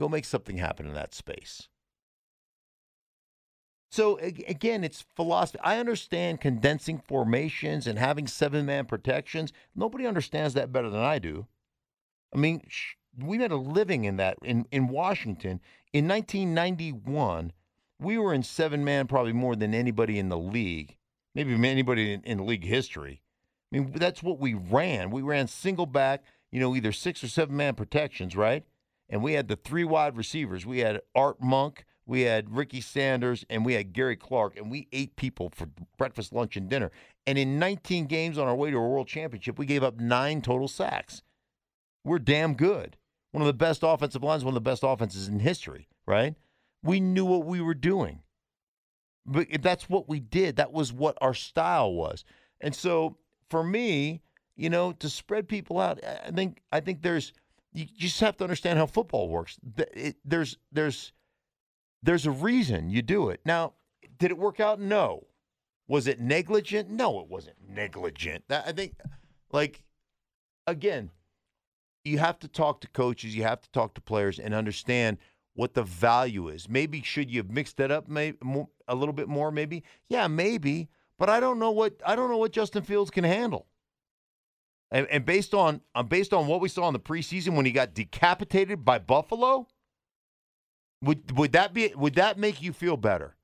Go 0.00 0.08
make 0.08 0.24
something 0.24 0.58
happen 0.58 0.86
in 0.86 0.94
that 0.94 1.14
space. 1.14 1.68
So 3.90 4.18
again, 4.18 4.84
it's 4.84 5.04
philosophy. 5.14 5.58
I 5.62 5.78
understand 5.78 6.40
condensing 6.40 6.98
formations 6.98 7.86
and 7.86 7.98
having 7.98 8.26
seven 8.26 8.66
man 8.66 8.86
protections. 8.86 9.52
Nobody 9.74 10.06
understands 10.06 10.54
that 10.54 10.72
better 10.72 10.90
than 10.90 11.02
I 11.02 11.18
do. 11.18 11.46
I 12.34 12.38
mean, 12.38 12.66
we 13.18 13.38
made 13.38 13.52
a 13.52 13.56
living 13.56 14.04
in 14.04 14.16
that 14.16 14.38
in, 14.42 14.66
in 14.70 14.88
Washington. 14.88 15.60
In 15.92 16.08
1991, 16.08 17.52
we 17.98 18.18
were 18.18 18.34
in 18.34 18.42
seven 18.42 18.84
man 18.84 19.06
probably 19.06 19.32
more 19.32 19.56
than 19.56 19.72
anybody 19.72 20.18
in 20.18 20.28
the 20.28 20.38
league, 20.38 20.96
maybe 21.34 21.54
anybody 21.54 22.12
in, 22.12 22.22
in 22.22 22.46
league 22.46 22.64
history. 22.64 23.22
I 23.72 23.78
mean, 23.78 23.92
that's 23.94 24.22
what 24.22 24.38
we 24.38 24.54
ran. 24.54 25.10
We 25.10 25.22
ran 25.22 25.48
single 25.48 25.86
back, 25.86 26.22
you 26.50 26.60
know, 26.60 26.76
either 26.76 26.92
six 26.92 27.24
or 27.24 27.28
seven 27.28 27.56
man 27.56 27.74
protections, 27.74 28.36
right? 28.36 28.64
And 29.08 29.22
we 29.22 29.32
had 29.34 29.48
the 29.48 29.56
three 29.56 29.84
wide 29.84 30.16
receivers. 30.16 30.66
We 30.66 30.80
had 30.80 31.00
Art 31.14 31.40
Monk, 31.40 31.84
we 32.06 32.22
had 32.22 32.54
Ricky 32.54 32.80
Sanders, 32.80 33.44
and 33.50 33.64
we 33.64 33.74
had 33.74 33.92
Gary 33.92 34.16
Clark, 34.16 34.56
and 34.56 34.70
we 34.70 34.88
ate 34.92 35.16
people 35.16 35.50
for 35.54 35.68
breakfast, 35.98 36.32
lunch, 36.32 36.56
and 36.56 36.68
dinner. 36.68 36.90
And 37.26 37.36
in 37.36 37.58
19 37.58 38.06
games 38.06 38.38
on 38.38 38.46
our 38.46 38.54
way 38.54 38.70
to 38.70 38.76
a 38.76 38.88
world 38.88 39.08
championship, 39.08 39.58
we 39.58 39.66
gave 39.66 39.82
up 39.82 39.98
nine 39.98 40.40
total 40.40 40.68
sacks. 40.68 41.22
We're 42.04 42.20
damn 42.20 42.54
good 42.54 42.96
one 43.36 43.42
of 43.42 43.48
the 43.48 43.52
best 43.52 43.82
offensive 43.82 44.24
lines, 44.24 44.46
one 44.46 44.52
of 44.52 44.54
the 44.54 44.70
best 44.70 44.82
offenses 44.82 45.28
in 45.28 45.40
history, 45.40 45.88
right? 46.06 46.34
We 46.82 47.00
knew 47.00 47.26
what 47.26 47.44
we 47.44 47.60
were 47.60 47.74
doing. 47.74 48.20
But 49.26 49.48
that's 49.60 49.90
what 49.90 50.08
we 50.08 50.20
did. 50.20 50.56
That 50.56 50.72
was 50.72 50.90
what 50.90 51.18
our 51.20 51.34
style 51.34 51.92
was. 51.92 52.24
And 52.62 52.74
so 52.74 53.18
for 53.50 53.62
me, 53.62 54.22
you 54.56 54.70
know, 54.70 54.92
to 54.92 55.10
spread 55.10 55.48
people 55.48 55.78
out, 55.78 56.02
I 56.02 56.30
think 56.30 56.62
I 56.72 56.80
think 56.80 57.02
there's 57.02 57.34
you 57.74 57.84
just 57.84 58.20
have 58.20 58.38
to 58.38 58.44
understand 58.44 58.78
how 58.78 58.86
football 58.86 59.28
works. 59.28 59.58
there's 60.24 60.56
there's 60.72 61.12
there's 62.06 62.24
a 62.24 62.30
reason 62.30 62.88
you 62.88 63.02
do 63.02 63.28
it. 63.28 63.40
Now, 63.44 63.74
did 64.18 64.30
it 64.30 64.38
work 64.38 64.60
out? 64.60 64.80
No. 64.80 65.26
Was 65.88 66.06
it 66.06 66.20
negligent? 66.20 66.88
No, 66.88 67.20
it 67.20 67.28
wasn't 67.28 67.56
negligent. 67.68 68.44
I 68.48 68.72
think, 68.72 68.94
like, 69.52 69.82
again, 70.66 71.10
you 72.04 72.18
have 72.18 72.38
to 72.40 72.48
talk 72.48 72.80
to 72.80 72.88
coaches, 72.88 73.36
you 73.36 73.42
have 73.42 73.60
to 73.60 73.70
talk 73.72 73.94
to 73.94 74.00
players, 74.00 74.38
and 74.38 74.54
understand 74.54 75.18
what 75.54 75.74
the 75.74 75.82
value 75.82 76.48
is. 76.48 76.68
Maybe 76.68 77.02
should 77.02 77.30
you 77.30 77.38
have 77.40 77.50
mixed 77.50 77.76
that 77.78 77.90
up 77.90 78.08
maybe 78.08 78.38
a 78.88 78.94
little 78.94 79.12
bit 79.12 79.28
more? 79.28 79.50
Maybe, 79.50 79.82
yeah, 80.08 80.28
maybe. 80.28 80.88
But 81.18 81.28
I 81.28 81.40
don't 81.40 81.58
know 81.58 81.70
what 81.70 82.00
I 82.06 82.14
don't 82.14 82.30
know 82.30 82.36
what 82.36 82.52
Justin 82.52 82.82
Fields 82.82 83.10
can 83.10 83.24
handle. 83.24 83.66
And, 84.90 85.06
and 85.08 85.24
based 85.24 85.54
on 85.54 85.80
uh, 85.94 86.02
based 86.02 86.32
on 86.32 86.46
what 86.46 86.60
we 86.60 86.68
saw 86.68 86.86
in 86.86 86.92
the 86.92 87.00
preseason 87.00 87.56
when 87.56 87.66
he 87.66 87.72
got 87.72 87.94
decapitated 87.94 88.84
by 88.84 88.98
Buffalo, 88.98 89.66
would 91.02 91.36
would 91.36 91.52
that 91.52 91.74
be 91.74 91.92
would 91.94 92.14
that 92.14 92.38
make 92.38 92.62
you 92.62 92.72
feel 92.72 92.96
better? 92.96 93.36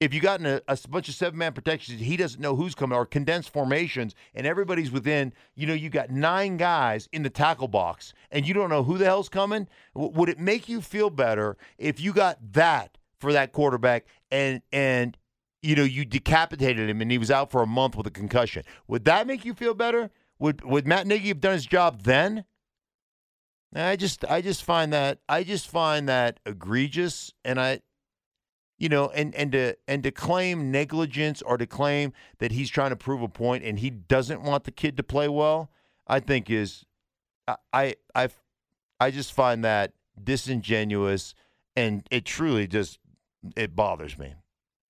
If 0.00 0.14
you 0.14 0.20
got 0.20 0.40
in 0.40 0.46
a, 0.46 0.62
a 0.66 0.78
bunch 0.88 1.10
of 1.10 1.14
seven 1.14 1.38
man 1.38 1.52
protections, 1.52 2.00
he 2.00 2.16
doesn't 2.16 2.40
know 2.40 2.56
who's 2.56 2.74
coming, 2.74 2.96
or 2.96 3.04
condensed 3.04 3.52
formations, 3.52 4.14
and 4.34 4.46
everybody's 4.46 4.90
within, 4.90 5.34
you 5.54 5.66
know, 5.66 5.74
you 5.74 5.90
got 5.90 6.08
nine 6.08 6.56
guys 6.56 7.06
in 7.12 7.22
the 7.22 7.28
tackle 7.28 7.68
box, 7.68 8.14
and 8.30 8.48
you 8.48 8.54
don't 8.54 8.70
know 8.70 8.82
who 8.82 8.96
the 8.96 9.04
hell's 9.04 9.28
coming. 9.28 9.68
W- 9.94 10.10
would 10.14 10.30
it 10.30 10.38
make 10.38 10.70
you 10.70 10.80
feel 10.80 11.10
better 11.10 11.58
if 11.76 12.00
you 12.00 12.14
got 12.14 12.38
that 12.52 12.96
for 13.18 13.32
that 13.34 13.52
quarterback, 13.52 14.06
and 14.30 14.62
and 14.72 15.18
you 15.62 15.76
know 15.76 15.84
you 15.84 16.06
decapitated 16.06 16.88
him, 16.88 17.02
and 17.02 17.10
he 17.10 17.18
was 17.18 17.30
out 17.30 17.50
for 17.50 17.62
a 17.62 17.66
month 17.66 17.94
with 17.94 18.06
a 18.06 18.10
concussion? 18.10 18.62
Would 18.88 19.04
that 19.04 19.26
make 19.26 19.44
you 19.44 19.52
feel 19.52 19.74
better? 19.74 20.10
Would 20.38 20.64
would 20.64 20.86
Matt 20.86 21.06
Nagy 21.06 21.28
have 21.28 21.40
done 21.40 21.52
his 21.52 21.66
job 21.66 22.04
then? 22.04 22.46
I 23.74 23.96
just 23.96 24.24
I 24.24 24.40
just 24.40 24.64
find 24.64 24.92
that 24.92 25.18
I 25.28 25.44
just 25.44 25.68
find 25.68 26.08
that 26.08 26.40
egregious, 26.44 27.32
and 27.44 27.60
I 27.60 27.80
you 28.80 28.88
know, 28.88 29.10
and 29.10 29.34
and 29.34 29.52
to 29.52 29.76
and 29.86 30.02
to 30.02 30.10
claim 30.10 30.70
negligence 30.70 31.42
or 31.42 31.58
to 31.58 31.66
claim 31.66 32.12
that 32.38 32.50
he's 32.50 32.70
trying 32.70 32.90
to 32.90 32.96
prove 32.96 33.22
a 33.22 33.28
point 33.28 33.62
and 33.62 33.78
he 33.78 33.90
doesn't 33.90 34.42
want 34.42 34.64
the 34.64 34.70
kid 34.70 34.96
to 34.96 35.02
play 35.02 35.28
well, 35.28 35.70
I 36.08 36.18
think 36.18 36.50
is 36.50 36.86
I 37.72 37.94
I 38.14 38.30
I 38.98 39.10
just 39.10 39.32
find 39.34 39.62
that 39.64 39.92
disingenuous 40.22 41.34
and 41.76 42.06
it 42.10 42.24
truly 42.24 42.66
just 42.66 42.98
it 43.54 43.76
bothers 43.76 44.18
me. 44.18 44.34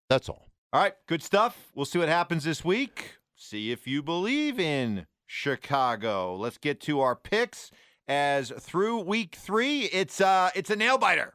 That's 0.08 0.28
all. 0.28 0.48
All 0.72 0.80
right, 0.80 0.94
good 1.08 1.22
stuff. 1.22 1.70
We'll 1.74 1.84
see 1.84 1.98
what 1.98 2.08
happens 2.08 2.44
this 2.44 2.64
week. 2.64 3.16
See 3.34 3.72
if 3.72 3.88
you 3.88 4.04
believe 4.04 4.60
in 4.60 5.06
Chicago. 5.26 6.36
Let's 6.36 6.58
get 6.58 6.80
to 6.82 7.00
our 7.00 7.16
picks 7.16 7.72
as 8.08 8.52
through 8.58 9.00
week 9.00 9.36
3, 9.36 9.82
it's 9.84 10.20
uh 10.20 10.50
it's 10.54 10.70
a 10.70 10.76
nail 10.76 10.98
biter 10.98 11.34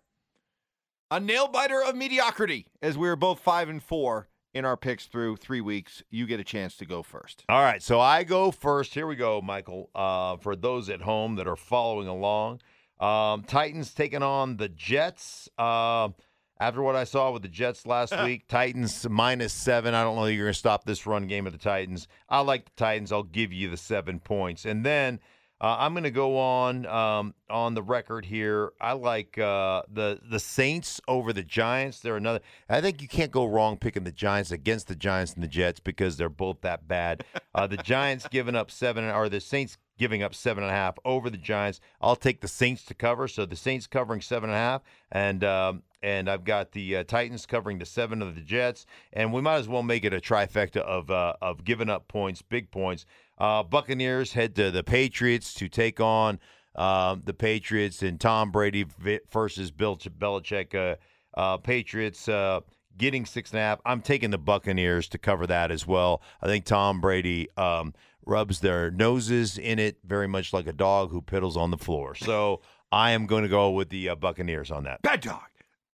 a 1.11 1.19
nail 1.19 1.47
biter 1.47 1.81
of 1.83 1.95
mediocrity 1.95 2.67
as 2.81 2.97
we 2.97 3.07
are 3.07 3.15
both 3.15 3.39
five 3.39 3.69
and 3.69 3.81
four 3.81 4.27
in 4.53 4.65
our 4.65 4.77
picks 4.77 5.05
through 5.05 5.35
three 5.37 5.61
weeks. 5.61 6.01
You 6.09 6.25
get 6.25 6.39
a 6.39 6.43
chance 6.43 6.77
to 6.77 6.85
go 6.85 7.03
first. 7.03 7.43
All 7.49 7.61
right, 7.61 7.81
so 7.81 7.99
I 7.99 8.23
go 8.23 8.51
first. 8.51 8.93
Here 8.93 9.05
we 9.05 9.15
go, 9.15 9.41
Michael. 9.41 9.89
Uh, 9.93 10.37
for 10.37 10.55
those 10.55 10.89
at 10.89 11.01
home 11.01 11.35
that 11.35 11.47
are 11.47 11.55
following 11.55 12.07
along, 12.07 12.61
um, 12.99 13.43
Titans 13.43 13.93
taking 13.93 14.23
on 14.23 14.57
the 14.57 14.69
Jets. 14.69 15.49
Uh, 15.57 16.09
after 16.57 16.81
what 16.81 16.95
I 16.95 17.03
saw 17.03 17.31
with 17.31 17.41
the 17.41 17.49
Jets 17.49 17.85
last 17.85 18.17
week, 18.23 18.47
Titans 18.47 19.07
minus 19.09 19.53
seven. 19.53 19.93
I 19.93 20.03
don't 20.03 20.15
know 20.15 20.25
if 20.25 20.35
you're 20.35 20.45
going 20.45 20.53
to 20.53 20.59
stop 20.59 20.85
this 20.85 21.05
run 21.05 21.27
game 21.27 21.45
of 21.45 21.53
the 21.53 21.59
Titans. 21.59 22.07
I 22.29 22.39
like 22.39 22.65
the 22.65 22.71
Titans. 22.77 23.11
I'll 23.11 23.23
give 23.23 23.51
you 23.53 23.69
the 23.69 23.77
seven 23.77 24.19
points, 24.19 24.65
and 24.65 24.85
then 24.85 25.19
uh, 25.61 25.77
I'm 25.79 25.93
going 25.93 26.03
to 26.03 26.11
go 26.11 26.37
on 26.37 26.85
um, 26.85 27.33
on 27.49 27.75
the 27.75 27.81
record 27.81 28.25
here. 28.25 28.73
I 28.81 28.91
like 28.91 29.37
uh, 29.37 29.83
the 29.91 30.19
the 30.29 30.39
Saints 30.39 30.99
over 31.07 31.31
the 31.31 31.43
Giants. 31.43 32.01
They're 32.01 32.17
another. 32.17 32.41
I 32.67 32.81
think 32.81 33.01
you 33.01 33.07
can't 33.07 33.31
go 33.31 33.45
wrong 33.45 33.77
picking 33.77 34.03
the 34.03 34.11
Giants 34.11 34.51
against 34.51 34.87
the 34.87 34.95
Giants 34.95 35.33
and 35.33 35.41
the 35.41 35.47
Jets 35.47 35.79
because 35.79 36.17
they're 36.17 36.29
both 36.29 36.61
that 36.61 36.87
bad. 36.87 37.23
Uh, 37.53 37.67
the 37.67 37.77
Giants 37.77 38.27
giving 38.29 38.55
up 38.55 38.69
seven, 38.69 39.05
or 39.05 39.29
the 39.29 39.39
Saints 39.39 39.77
giving 39.97 40.21
up 40.21 40.35
seven 40.35 40.61
and 40.61 40.71
a 40.71 40.75
half 40.75 40.97
over 41.05 41.29
the 41.29 41.37
Giants. 41.37 41.79
I'll 42.01 42.17
take 42.17 42.41
the 42.41 42.49
Saints 42.49 42.83
to 42.85 42.93
cover. 42.93 43.29
So 43.29 43.45
the 43.45 43.55
Saints 43.55 43.87
covering 43.87 44.19
seven 44.19 44.49
and 44.49 44.57
a 44.57 44.59
half, 44.59 44.81
and 45.09 45.43
um, 45.45 45.83
and 46.03 46.29
I've 46.29 46.43
got 46.43 46.73
the 46.73 46.97
uh, 46.97 47.03
Titans 47.03 47.45
covering 47.45 47.79
the 47.79 47.85
seven 47.85 48.21
of 48.21 48.35
the 48.35 48.41
Jets, 48.41 48.85
and 49.13 49.33
we 49.33 49.41
might 49.41 49.55
as 49.55 49.67
well 49.67 49.83
make 49.83 50.03
it 50.03 50.13
a 50.13 50.19
trifecta 50.19 50.81
of 50.81 51.09
uh, 51.09 51.33
of 51.41 51.63
giving 51.63 51.89
up 51.89 52.07
points, 52.07 52.41
big 52.41 52.71
points. 52.71 53.05
Uh, 53.37 53.63
Buccaneers 53.63 54.33
head 54.33 54.55
to 54.55 54.71
the 54.71 54.83
Patriots 54.83 55.53
to 55.55 55.67
take 55.67 55.99
on 55.99 56.39
uh, 56.75 57.15
the 57.23 57.33
Patriots 57.33 58.01
and 58.01 58.19
Tom 58.19 58.51
Brady 58.51 58.85
versus 59.31 59.71
Bill 59.71 59.97
Belichick. 59.97 60.75
Uh, 60.75 60.95
uh, 61.37 61.57
Patriots 61.57 62.27
uh, 62.29 62.61
getting 62.97 63.25
six 63.25 63.51
and 63.51 63.59
a 63.59 63.61
half. 63.61 63.79
I'm 63.85 64.01
taking 64.01 64.31
the 64.31 64.37
Buccaneers 64.37 65.09
to 65.09 65.17
cover 65.17 65.47
that 65.47 65.71
as 65.71 65.85
well. 65.85 66.21
I 66.41 66.47
think 66.47 66.65
Tom 66.65 67.01
Brady 67.01 67.49
um, 67.57 67.93
rubs 68.25 68.59
their 68.59 68.91
noses 68.91 69.57
in 69.57 69.79
it 69.79 69.97
very 70.05 70.27
much 70.27 70.53
like 70.53 70.67
a 70.67 70.73
dog 70.73 71.11
who 71.11 71.21
piddles 71.21 71.55
on 71.57 71.71
the 71.71 71.77
floor. 71.77 72.15
So 72.15 72.61
I 72.91 73.11
am 73.11 73.25
going 73.25 73.43
to 73.43 73.49
go 73.49 73.71
with 73.71 73.89
the 73.89 74.09
uh, 74.09 74.15
Buccaneers 74.15 74.71
on 74.71 74.83
that. 74.85 75.01
Bad 75.01 75.21
dog. 75.21 75.43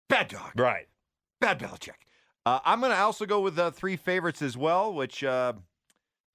Bad 0.10 0.28
dog. 0.28 0.52
Right. 0.56 0.88
Bad 1.40 1.60
Belichick. 1.60 1.92
Uh, 2.46 2.60
I'm 2.66 2.80
going 2.80 2.92
to 2.92 2.98
also 2.98 3.26
go 3.26 3.40
with 3.40 3.58
uh, 3.58 3.72
three 3.72 3.96
favorites 3.96 4.42
as 4.42 4.58
well, 4.58 4.94
which 4.94 5.24
uh, 5.24 5.54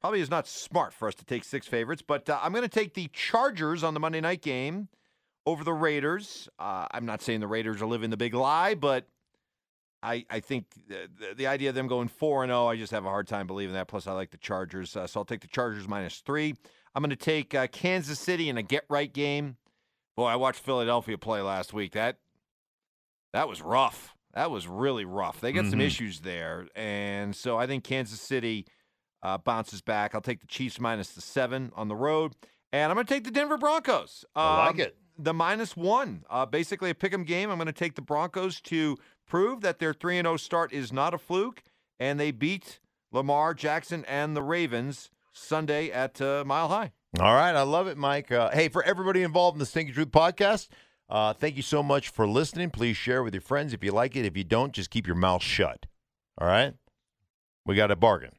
probably 0.00 0.20
is 0.20 0.30
not 0.30 0.46
smart 0.46 0.92
for 0.92 1.08
us 1.08 1.14
to 1.16 1.24
take 1.24 1.44
six 1.44 1.66
favorites, 1.66 2.02
but 2.06 2.28
uh, 2.28 2.38
I'm 2.42 2.52
going 2.52 2.62
to 2.62 2.68
take 2.68 2.94
the 2.94 3.08
Chargers 3.12 3.82
on 3.82 3.94
the 3.94 4.00
Monday 4.00 4.20
night 4.20 4.42
game 4.42 4.88
over 5.46 5.64
the 5.64 5.72
Raiders. 5.72 6.48
Uh, 6.58 6.86
I'm 6.90 7.06
not 7.06 7.22
saying 7.22 7.40
the 7.40 7.46
Raiders 7.46 7.80
are 7.80 7.86
living 7.86 8.10
the 8.10 8.16
big 8.16 8.34
lie, 8.34 8.74
but 8.74 9.06
I, 10.02 10.24
I 10.28 10.40
think 10.40 10.66
the, 10.88 11.34
the, 11.34 11.46
idea 11.46 11.70
of 11.70 11.74
them 11.74 11.88
going 11.88 12.08
4 12.08 12.44
and 12.44 12.50
0, 12.50 12.66
I 12.66 12.76
just 12.76 12.92
have 12.92 13.04
a 13.04 13.08
hard 13.08 13.26
time 13.26 13.46
believing 13.46 13.74
that. 13.74 13.88
Plus, 13.88 14.06
I 14.06 14.12
like 14.12 14.30
the 14.30 14.36
Chargers. 14.36 14.96
Uh, 14.96 15.06
so 15.06 15.20
I'll 15.20 15.24
take 15.24 15.40
the 15.40 15.48
Chargers 15.48 15.88
minus 15.88 16.18
three. 16.18 16.54
I'm 16.94 17.02
going 17.02 17.10
to 17.10 17.16
take 17.16 17.54
uh, 17.54 17.66
Kansas 17.66 18.18
City 18.18 18.48
in 18.48 18.56
a 18.56 18.62
get 18.62 18.84
right 18.88 19.12
game. 19.12 19.56
Boy, 20.16 20.26
I 20.26 20.36
watched 20.36 20.60
Philadelphia 20.60 21.18
play 21.18 21.40
last 21.40 21.72
week. 21.72 21.92
That 21.92 22.18
that 23.32 23.48
was 23.48 23.60
rough. 23.60 24.14
That 24.34 24.50
was 24.50 24.68
really 24.68 25.04
rough. 25.04 25.40
They 25.40 25.52
got 25.52 25.62
mm-hmm. 25.62 25.70
some 25.70 25.80
issues 25.80 26.20
there. 26.20 26.68
And 26.74 27.34
so 27.34 27.58
I 27.58 27.66
think 27.66 27.84
Kansas 27.84 28.20
City 28.20 28.66
uh, 29.26 29.38
bounces 29.38 29.80
back. 29.80 30.14
I'll 30.14 30.20
take 30.20 30.40
the 30.40 30.46
Chiefs 30.46 30.78
minus 30.78 31.08
the 31.10 31.20
seven 31.20 31.72
on 31.74 31.88
the 31.88 31.96
road. 31.96 32.36
And 32.72 32.90
I'm 32.90 32.94
going 32.96 33.06
to 33.06 33.12
take 33.12 33.24
the 33.24 33.32
Denver 33.32 33.58
Broncos. 33.58 34.24
Um, 34.36 34.42
I 34.44 34.66
like 34.66 34.78
it. 34.78 34.96
The 35.18 35.34
minus 35.34 35.76
one. 35.76 36.24
Uh, 36.30 36.46
basically, 36.46 36.90
a 36.90 36.94
pick 36.94 37.12
'em 37.12 37.24
game. 37.24 37.50
I'm 37.50 37.56
going 37.56 37.66
to 37.66 37.72
take 37.72 37.96
the 37.96 38.02
Broncos 38.02 38.60
to 38.62 38.96
prove 39.26 39.62
that 39.62 39.80
their 39.80 39.92
3 39.92 40.18
and 40.18 40.26
0 40.26 40.36
start 40.36 40.72
is 40.72 40.92
not 40.92 41.12
a 41.12 41.18
fluke. 41.18 41.64
And 41.98 42.20
they 42.20 42.30
beat 42.30 42.78
Lamar 43.10 43.52
Jackson 43.52 44.04
and 44.04 44.36
the 44.36 44.42
Ravens 44.42 45.10
Sunday 45.32 45.90
at 45.90 46.20
uh, 46.20 46.44
Mile 46.46 46.68
High. 46.68 46.92
All 47.18 47.34
right. 47.34 47.56
I 47.56 47.62
love 47.62 47.88
it, 47.88 47.96
Mike. 47.96 48.30
Uh, 48.30 48.50
hey, 48.50 48.68
for 48.68 48.84
everybody 48.84 49.22
involved 49.22 49.56
in 49.56 49.58
the 49.58 49.66
Stinky 49.66 49.92
Truth 49.92 50.12
podcast, 50.12 50.68
uh, 51.08 51.32
thank 51.32 51.56
you 51.56 51.62
so 51.62 51.82
much 51.82 52.10
for 52.10 52.28
listening. 52.28 52.70
Please 52.70 52.96
share 52.96 53.24
with 53.24 53.34
your 53.34 53.40
friends 53.40 53.72
if 53.72 53.82
you 53.82 53.90
like 53.90 54.14
it. 54.14 54.24
If 54.24 54.36
you 54.36 54.44
don't, 54.44 54.72
just 54.72 54.90
keep 54.90 55.06
your 55.06 55.16
mouth 55.16 55.42
shut. 55.42 55.86
All 56.38 56.46
right? 56.46 56.74
We 57.64 57.74
got 57.74 57.90
a 57.90 57.96
bargain. 57.96 58.35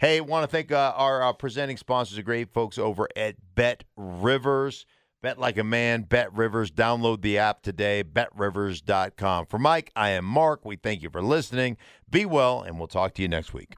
Hey, 0.00 0.20
want 0.20 0.44
to 0.44 0.48
thank 0.48 0.72
uh, 0.72 0.92
our 0.96 1.22
uh, 1.22 1.32
presenting 1.32 1.76
sponsors, 1.76 2.16
the 2.16 2.22
great 2.22 2.52
folks 2.52 2.78
over 2.78 3.08
at 3.16 3.36
Bet 3.54 3.84
Rivers. 3.96 4.86
Bet 5.22 5.38
like 5.38 5.58
a 5.58 5.64
man, 5.64 6.02
Bet 6.02 6.32
Rivers. 6.32 6.70
Download 6.70 7.20
the 7.20 7.36
app 7.36 7.62
today, 7.62 8.02
betrivers.com. 8.02 9.46
For 9.46 9.58
Mike, 9.58 9.92
I 9.94 10.10
am 10.10 10.24
Mark. 10.24 10.64
We 10.64 10.76
thank 10.76 11.02
you 11.02 11.10
for 11.10 11.20
listening. 11.20 11.76
Be 12.08 12.24
well, 12.24 12.62
and 12.62 12.78
we'll 12.78 12.88
talk 12.88 13.14
to 13.14 13.22
you 13.22 13.28
next 13.28 13.52
week. 13.52 13.76